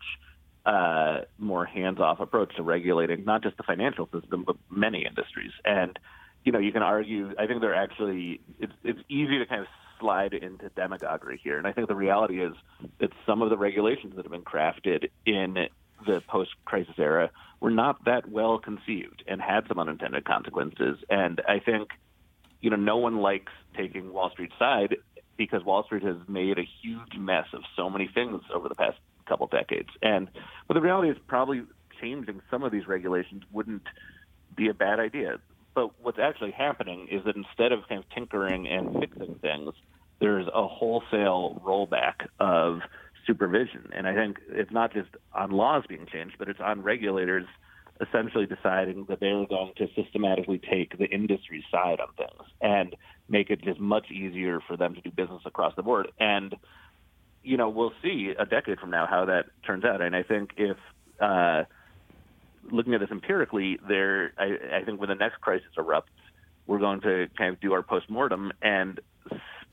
uh, 0.65 1.21
more 1.37 1.65
hands-off 1.65 2.19
approach 2.19 2.55
to 2.55 2.63
regulating 2.63 3.25
not 3.25 3.43
just 3.43 3.57
the 3.57 3.63
financial 3.63 4.09
system 4.13 4.43
but 4.45 4.55
many 4.69 5.05
industries. 5.05 5.51
And 5.65 5.99
you 6.43 6.51
know, 6.51 6.59
you 6.59 6.71
can 6.71 6.83
argue. 6.83 7.33
I 7.39 7.47
think 7.47 7.61
they're 7.61 7.75
actually. 7.75 8.41
It's 8.59 8.73
it's 8.83 8.99
easy 9.09 9.39
to 9.39 9.45
kind 9.45 9.61
of 9.61 9.67
slide 10.03 10.33
into 10.33 10.69
demagoguery 10.75 11.39
here. 11.41 11.57
And 11.57 11.65
I 11.65 11.71
think 11.71 11.87
the 11.87 11.95
reality 11.95 12.43
is 12.43 12.53
that 12.99 13.11
some 13.25 13.41
of 13.41 13.49
the 13.49 13.57
regulations 13.57 14.15
that 14.17 14.25
have 14.25 14.31
been 14.31 14.43
crafted 14.43 15.09
in 15.25 15.69
the 16.05 16.21
post 16.27 16.51
crisis 16.65 16.95
era 16.97 17.31
were 17.61 17.71
not 17.71 18.03
that 18.03 18.29
well 18.29 18.59
conceived 18.59 19.23
and 19.25 19.41
had 19.41 19.65
some 19.69 19.79
unintended 19.79 20.25
consequences. 20.25 20.97
And 21.09 21.41
I 21.47 21.59
think, 21.59 21.91
you 22.59 22.69
know, 22.69 22.75
no 22.75 22.97
one 22.97 23.19
likes 23.19 23.53
taking 23.77 24.11
Wall 24.11 24.29
Street's 24.29 24.53
side 24.59 24.97
because 25.37 25.63
Wall 25.63 25.83
Street 25.85 26.03
has 26.03 26.17
made 26.27 26.59
a 26.59 26.67
huge 26.81 27.17
mess 27.17 27.47
of 27.53 27.61
so 27.77 27.89
many 27.89 28.09
things 28.13 28.41
over 28.53 28.67
the 28.67 28.75
past 28.75 28.97
couple 29.25 29.47
decades. 29.47 29.89
And 30.01 30.27
but 30.67 30.73
the 30.73 30.81
reality 30.81 31.09
is 31.09 31.17
probably 31.27 31.63
changing 32.01 32.41
some 32.51 32.63
of 32.63 32.73
these 32.73 32.87
regulations 32.87 33.43
wouldn't 33.53 33.87
be 34.55 34.67
a 34.67 34.73
bad 34.73 34.99
idea. 34.99 35.37
But 35.73 35.91
what's 36.01 36.19
actually 36.19 36.51
happening 36.51 37.07
is 37.09 37.23
that 37.25 37.35
instead 37.35 37.71
of 37.71 37.87
kind 37.87 38.03
of 38.03 38.09
tinkering 38.09 38.67
and 38.67 38.99
fixing 38.99 39.35
things, 39.35 39.73
there's 40.23 40.47
a 40.53 40.65
wholesale 40.65 41.61
rollback 41.65 42.27
of 42.39 42.79
supervision. 43.27 43.89
And 43.93 44.07
I 44.07 44.15
think 44.15 44.37
it's 44.47 44.71
not 44.71 44.93
just 44.93 45.09
on 45.33 45.51
laws 45.51 45.83
being 45.89 46.05
changed, 46.05 46.35
but 46.39 46.47
it's 46.47 46.61
on 46.61 46.81
regulators 46.81 47.45
essentially 47.99 48.45
deciding 48.45 49.05
that 49.09 49.19
they're 49.19 49.45
going 49.45 49.73
to 49.75 49.87
systematically 50.01 50.59
take 50.59 50.97
the 50.97 51.05
industry 51.05 51.63
side 51.69 51.99
on 51.99 52.07
things 52.17 52.49
and 52.61 52.95
make 53.27 53.49
it 53.49 53.61
just 53.61 53.81
much 53.81 54.11
easier 54.11 54.61
for 54.65 54.77
them 54.77 54.95
to 54.95 55.01
do 55.01 55.11
business 55.11 55.41
across 55.45 55.75
the 55.75 55.83
board. 55.83 56.07
And, 56.21 56.55
you 57.43 57.57
know, 57.57 57.67
we'll 57.67 57.93
see 58.01 58.33
a 58.39 58.45
decade 58.45 58.79
from 58.79 58.91
now 58.91 59.05
how 59.05 59.25
that 59.25 59.47
turns 59.67 59.83
out. 59.83 60.01
And 60.01 60.15
I 60.15 60.23
think 60.23 60.51
if, 60.55 60.77
uh, 61.19 61.63
looking 62.71 62.93
at 62.93 63.01
this 63.01 63.11
empirically, 63.11 63.77
there, 63.89 64.31
I, 64.37 64.77
I 64.79 64.85
think 64.85 65.01
when 65.01 65.09
the 65.09 65.15
next 65.15 65.41
crisis 65.41 65.67
erupts, 65.77 66.03
we're 66.65 66.79
going 66.79 67.01
to 67.01 67.27
kind 67.37 67.53
of 67.53 67.59
do 67.59 67.73
our 67.73 67.83
postmortem 67.83 68.53
and 68.61 69.01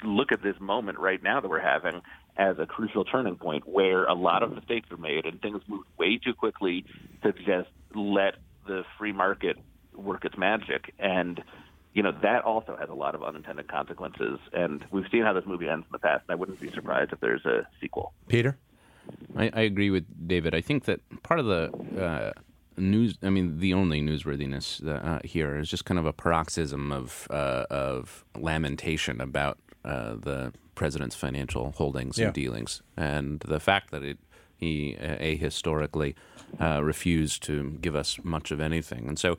look 0.04 0.32
at 0.32 0.42
this 0.42 0.58
moment 0.60 0.98
right 0.98 1.22
now 1.22 1.40
that 1.40 1.48
we're 1.48 1.60
having 1.60 2.02
as 2.36 2.58
a 2.58 2.66
crucial 2.66 3.04
turning 3.04 3.36
point 3.36 3.68
where 3.68 4.04
a 4.04 4.14
lot 4.14 4.42
of 4.42 4.52
mistakes 4.52 4.90
are 4.90 4.96
made 4.96 5.26
and 5.26 5.40
things 5.40 5.60
move 5.68 5.84
way 5.98 6.18
too 6.18 6.34
quickly 6.34 6.84
to 7.22 7.32
just 7.32 7.68
let 7.94 8.36
the 8.66 8.84
free 8.98 9.12
market 9.12 9.56
work 9.94 10.24
its 10.24 10.38
magic. 10.38 10.94
And, 10.98 11.42
you 11.92 12.02
know, 12.02 12.12
that 12.22 12.44
also 12.44 12.76
has 12.76 12.88
a 12.88 12.94
lot 12.94 13.14
of 13.14 13.22
unintended 13.22 13.68
consequences. 13.68 14.38
And 14.52 14.84
we've 14.90 15.08
seen 15.10 15.22
how 15.22 15.32
this 15.32 15.44
movie 15.46 15.68
ends 15.68 15.86
in 15.86 15.92
the 15.92 15.98
past, 15.98 16.24
and 16.28 16.32
I 16.32 16.34
wouldn't 16.36 16.60
be 16.60 16.70
surprised 16.70 17.12
if 17.12 17.20
there's 17.20 17.44
a 17.44 17.66
sequel. 17.80 18.12
Peter? 18.28 18.56
I, 19.36 19.50
I 19.52 19.60
agree 19.62 19.90
with 19.90 20.06
David. 20.26 20.54
I 20.54 20.60
think 20.60 20.84
that 20.84 21.00
part 21.22 21.40
of 21.40 21.46
the 21.46 22.02
uh, 22.02 22.40
news 22.76 23.18
i 23.22 23.28
mean 23.28 23.58
the 23.58 23.74
only 23.74 24.00
newsworthiness 24.00 24.86
uh, 24.86 25.20
here 25.22 25.58
is 25.58 25.68
just 25.68 25.84
kind 25.84 25.98
of 25.98 26.06
a 26.06 26.12
paroxysm 26.12 26.90
of 26.90 27.26
uh, 27.30 27.66
of 27.68 28.24
lamentation 28.38 29.20
about 29.20 29.58
uh, 29.84 30.14
the 30.14 30.52
president's 30.74 31.16
financial 31.16 31.72
holdings 31.72 32.18
yeah. 32.18 32.26
and 32.26 32.34
dealings 32.34 32.82
and 32.96 33.40
the 33.40 33.60
fact 33.60 33.90
that 33.90 34.02
it 34.02 34.18
he 34.56 34.94
ahistorically 35.00 36.14
uh, 36.60 36.82
refused 36.82 37.42
to 37.42 37.70
give 37.80 37.96
us 37.96 38.18
much 38.22 38.50
of 38.50 38.60
anything 38.60 39.08
and 39.08 39.18
so 39.18 39.38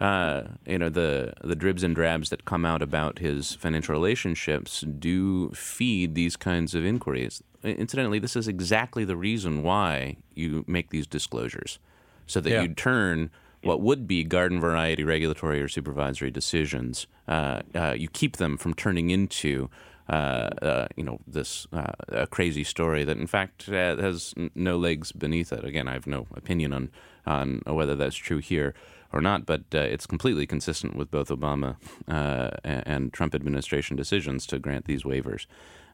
uh, 0.00 0.44
you 0.66 0.78
know 0.78 0.88
the 0.88 1.34
the 1.44 1.54
dribs 1.54 1.82
and 1.82 1.94
drabs 1.94 2.30
that 2.30 2.46
come 2.46 2.64
out 2.64 2.80
about 2.80 3.18
his 3.18 3.54
financial 3.56 3.92
relationships 3.92 4.80
do 4.80 5.50
feed 5.50 6.14
these 6.14 6.36
kinds 6.36 6.74
of 6.74 6.84
inquiries. 6.84 7.42
Incidentally, 7.62 8.18
this 8.18 8.34
is 8.34 8.48
exactly 8.48 9.04
the 9.04 9.16
reason 9.16 9.62
why 9.62 10.16
you 10.34 10.64
make 10.66 10.88
these 10.88 11.06
disclosures 11.06 11.78
so 12.26 12.40
that 12.40 12.50
yeah. 12.50 12.62
you 12.62 12.68
turn 12.68 13.30
what 13.62 13.80
would 13.80 14.06
be 14.06 14.24
garden 14.24 14.60
variety 14.60 15.04
regulatory 15.04 15.60
or 15.60 15.68
supervisory 15.68 16.30
decisions, 16.30 17.06
uh, 17.28 17.60
uh, 17.74 17.94
you 17.96 18.08
keep 18.08 18.36
them 18.36 18.56
from 18.56 18.74
turning 18.74 19.10
into 19.10 19.68
uh, 20.08 20.50
uh 20.60 20.88
you 20.96 21.04
know 21.04 21.20
this 21.24 21.68
uh, 21.72 21.92
a 22.08 22.26
crazy 22.26 22.64
story 22.64 23.04
that 23.04 23.16
in 23.16 23.28
fact 23.28 23.68
uh, 23.68 23.96
has 23.96 24.34
no 24.54 24.76
legs 24.76 25.12
beneath 25.12 25.52
it. 25.52 25.64
Again, 25.64 25.86
I 25.86 25.92
have 25.92 26.06
no 26.06 26.26
opinion 26.34 26.72
on 26.72 26.90
on 27.26 27.60
whether 27.66 27.94
that's 27.94 28.16
true 28.16 28.38
here 28.38 28.74
or 29.12 29.20
not, 29.20 29.44
but 29.44 29.62
it's 29.72 30.06
completely 30.06 30.46
consistent 30.46 30.96
with 30.96 31.10
both 31.10 31.28
Obama 31.28 31.76
and 32.06 33.12
Trump 33.12 33.34
administration 33.34 33.96
decisions 33.96 34.46
to 34.46 34.58
grant 34.58 34.86
these 34.86 35.02
waivers. 35.02 35.46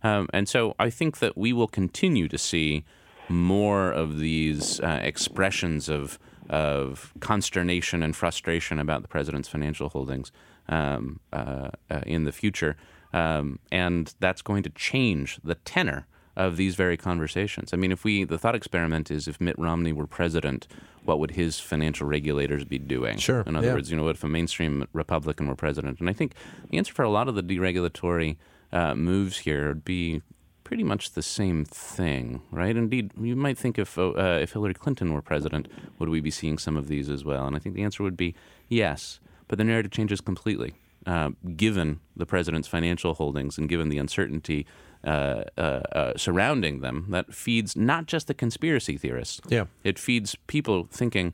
Um, 0.03 0.29
and 0.33 0.49
so 0.49 0.75
I 0.79 0.91
think 0.91 1.19
that 1.19 1.37
we 1.37 1.53
will 1.53 1.69
continue 1.69 2.29
to 2.29 2.39
see 2.39 2.85
more 3.29 3.91
of 3.91 4.19
these 4.19 4.81
uh, 4.81 5.01
expressions 5.03 5.89
of 5.89 6.19
of 6.51 7.13
consternation 7.21 8.03
and 8.03 8.15
frustration 8.15 8.79
about 8.79 9.03
the 9.03 9.09
president's 9.09 9.49
financial 9.49 9.89
holdings 9.89 10.33
um, 10.69 11.21
uh, 11.33 11.71
uh, 11.91 12.01
in 12.07 12.25
the 12.25 12.33
future, 12.33 12.77
um, 13.13 13.59
and 13.71 14.15
that's 14.21 14.43
going 14.43 14.63
to 14.63 14.71
change 14.71 15.39
the 15.43 15.55
tenor 15.55 16.07
of 16.37 16.57
these 16.59 16.75
very 16.75 16.97
conversations. 16.97 17.73
I 17.73 17.77
mean, 17.77 17.91
if 17.91 18.05
we, 18.05 18.25
the 18.25 18.39
thought 18.39 18.55
experiment 18.55 19.11
is 19.11 19.27
if 19.27 19.41
Mitt 19.41 19.59
Romney 19.59 19.93
were 19.93 20.07
president, 20.07 20.69
what 21.05 21.19
would 21.19 21.31
his 21.31 21.59
financial 21.59 22.07
regulators 22.07 22.65
be 22.65 22.79
doing? 22.79 23.17
Sure, 23.17 23.43
In 23.47 23.57
other 23.57 23.69
yeah. 23.69 23.75
words, 23.75 23.91
you 23.91 23.97
know, 23.97 24.05
what 24.05 24.17
if 24.17 24.25
a 24.25 24.29
mainstream 24.29 24.87
Republican 24.93 25.49
were 25.49 25.55
president? 25.55 25.99
And 25.99 26.11
I 26.11 26.13
think 26.13 26.35
the 26.71 26.77
answer 26.77 26.93
for 26.93 27.05
a 27.05 27.11
lot 27.11 27.29
of 27.29 27.37
the 27.37 27.43
deregulatory 27.43 28.37
uh, 28.73 28.95
moves 28.95 29.39
here 29.39 29.69
would 29.69 29.85
be 29.85 30.21
pretty 30.67 30.83
much 30.83 31.13
the 31.13 31.23
same 31.23 31.65
thing, 31.65 32.43
right? 32.51 32.77
Indeed, 32.77 33.13
you 33.21 33.37
might 33.37 33.57
think 33.57 33.79
if 33.79 33.97
uh, 33.97 34.41
if 34.43 34.53
Hillary 34.53 34.75
Clinton 34.75 35.13
were 35.15 35.23
president, 35.23 35.69
would 35.99 36.09
we 36.09 36.21
be 36.21 36.33
seeing 36.33 36.59
some 36.59 36.77
of 36.77 36.89
these 36.89 37.09
as 37.09 37.25
well? 37.25 37.47
And 37.47 37.55
I 37.55 37.61
think 37.61 37.77
the 37.77 37.85
answer 37.85 38.03
would 38.03 38.17
be 38.17 38.35
yes, 38.69 39.21
but 39.47 39.59
the 39.59 39.65
narrative 39.65 39.93
changes 39.93 40.21
completely. 40.21 40.75
Uh, 41.07 41.31
given 41.57 42.01
the 42.17 42.27
president's 42.27 42.67
financial 42.67 43.15
holdings 43.15 43.59
and 43.59 43.69
given 43.69 43.91
the 43.91 43.99
uncertainty 43.99 44.67
uh, 45.05 45.45
uh, 45.57 45.61
uh, 45.61 46.13
surrounding 46.17 46.81
them, 46.81 47.07
that 47.11 47.33
feeds 47.33 47.77
not 47.77 48.07
just 48.07 48.27
the 48.27 48.35
conspiracy 48.35 48.97
theorists. 48.97 49.41
Yeah. 49.49 49.67
It 49.85 50.01
feeds 50.01 50.35
people 50.49 50.89
thinking, 50.91 51.33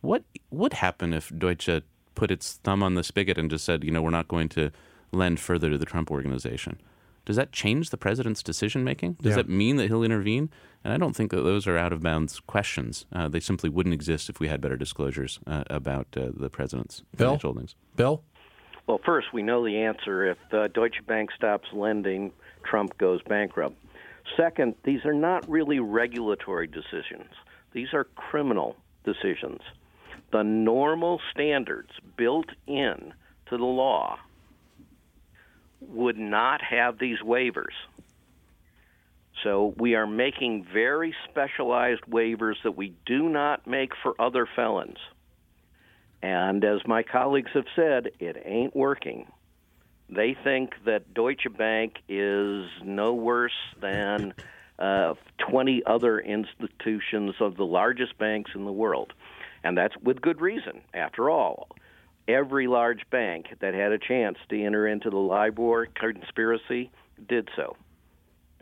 what 0.00 0.24
would 0.50 0.72
happen 0.72 1.12
if 1.12 1.30
Deutsche 1.38 1.82
put 2.16 2.32
its 2.32 2.54
thumb 2.64 2.82
on 2.82 2.94
the 2.94 3.04
spigot 3.04 3.38
and 3.38 3.48
just 3.48 3.64
said, 3.64 3.84
you 3.84 3.92
know, 3.92 4.02
we're 4.02 4.10
not 4.10 4.26
going 4.26 4.48
to 4.58 4.72
lend 5.12 5.38
further 5.38 5.70
to 5.70 5.78
the 5.78 5.86
Trump 5.86 6.10
organization? 6.10 6.80
Does 7.26 7.36
that 7.36 7.52
change 7.52 7.90
the 7.90 7.98
president's 7.98 8.42
decision 8.42 8.84
making? 8.84 9.14
Does 9.20 9.32
Yeah. 9.32 9.36
that 9.42 9.48
mean 9.48 9.76
that 9.76 9.88
he'll 9.88 10.04
intervene? 10.04 10.48
And 10.84 10.92
I 10.94 10.96
don't 10.96 11.14
think 11.14 11.32
that 11.32 11.42
those 11.42 11.66
are 11.66 11.76
out 11.76 11.92
of 11.92 12.00
bounds 12.00 12.38
questions. 12.40 13.04
Uh, 13.12 13.28
they 13.28 13.40
simply 13.40 13.68
wouldn't 13.68 13.92
exist 13.92 14.30
if 14.30 14.38
we 14.38 14.46
had 14.48 14.60
better 14.60 14.76
disclosures 14.76 15.40
uh, 15.46 15.64
about 15.68 16.06
uh, 16.16 16.30
the 16.34 16.48
president's 16.48 17.02
Bill? 17.16 17.30
financial 17.30 17.48
holdings. 17.52 17.74
Bill? 17.96 18.22
Well, 18.86 19.00
first, 19.04 19.32
we 19.32 19.42
know 19.42 19.64
the 19.64 19.76
answer. 19.76 20.30
If 20.30 20.38
uh, 20.52 20.68
Deutsche 20.68 21.04
Bank 21.06 21.30
stops 21.36 21.66
lending, 21.72 22.32
Trump 22.62 22.96
goes 22.98 23.20
bankrupt. 23.22 23.74
Second, 24.36 24.76
these 24.84 25.04
are 25.04 25.12
not 25.14 25.48
really 25.48 25.80
regulatory 25.80 26.68
decisions, 26.68 27.30
these 27.72 27.88
are 27.92 28.04
criminal 28.04 28.76
decisions. 29.04 29.60
The 30.32 30.42
normal 30.42 31.20
standards 31.32 31.90
built 32.16 32.50
in 32.66 33.12
to 33.48 33.56
the 33.56 33.64
law 33.64 34.18
would 35.88 36.18
not 36.18 36.62
have 36.62 36.98
these 36.98 37.18
waivers. 37.20 37.74
So 39.42 39.74
we 39.76 39.94
are 39.94 40.06
making 40.06 40.66
very 40.72 41.14
specialized 41.28 42.02
waivers 42.10 42.54
that 42.64 42.76
we 42.76 42.94
do 43.04 43.28
not 43.28 43.66
make 43.66 43.92
for 44.02 44.14
other 44.20 44.48
felons. 44.56 44.98
And 46.22 46.64
as 46.64 46.80
my 46.86 47.02
colleagues 47.02 47.50
have 47.54 47.66
said, 47.76 48.10
it 48.18 48.42
ain't 48.44 48.74
working. 48.74 49.26
They 50.08 50.36
think 50.42 50.72
that 50.84 51.12
Deutsche 51.12 51.46
Bank 51.56 51.96
is 52.08 52.66
no 52.82 53.14
worse 53.14 53.52
than 53.80 54.32
uh, 54.78 55.14
20 55.50 55.82
other 55.84 56.18
institutions 56.18 57.34
of 57.40 57.56
the 57.56 57.64
largest 57.64 58.16
banks 58.18 58.52
in 58.54 58.64
the 58.64 58.72
world. 58.72 59.12
And 59.62 59.76
that's 59.76 59.96
with 59.98 60.20
good 60.20 60.40
reason. 60.40 60.80
After 60.94 61.28
all, 61.28 61.68
every 62.28 62.66
large 62.66 63.08
bank 63.10 63.46
that 63.60 63.74
had 63.74 63.92
a 63.92 63.98
chance 63.98 64.38
to 64.48 64.62
enter 64.62 64.86
into 64.86 65.10
the 65.10 65.16
LIBOR 65.16 65.86
conspiracy 65.94 66.90
did 67.28 67.48
so. 67.56 67.76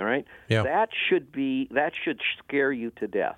All 0.00 0.06
right? 0.06 0.26
Yeah. 0.48 0.62
That 0.62 0.90
should 1.08 1.32
be 1.32 1.68
that 1.72 1.92
should 2.04 2.20
scare 2.38 2.72
you 2.72 2.90
to 2.98 3.06
death 3.06 3.36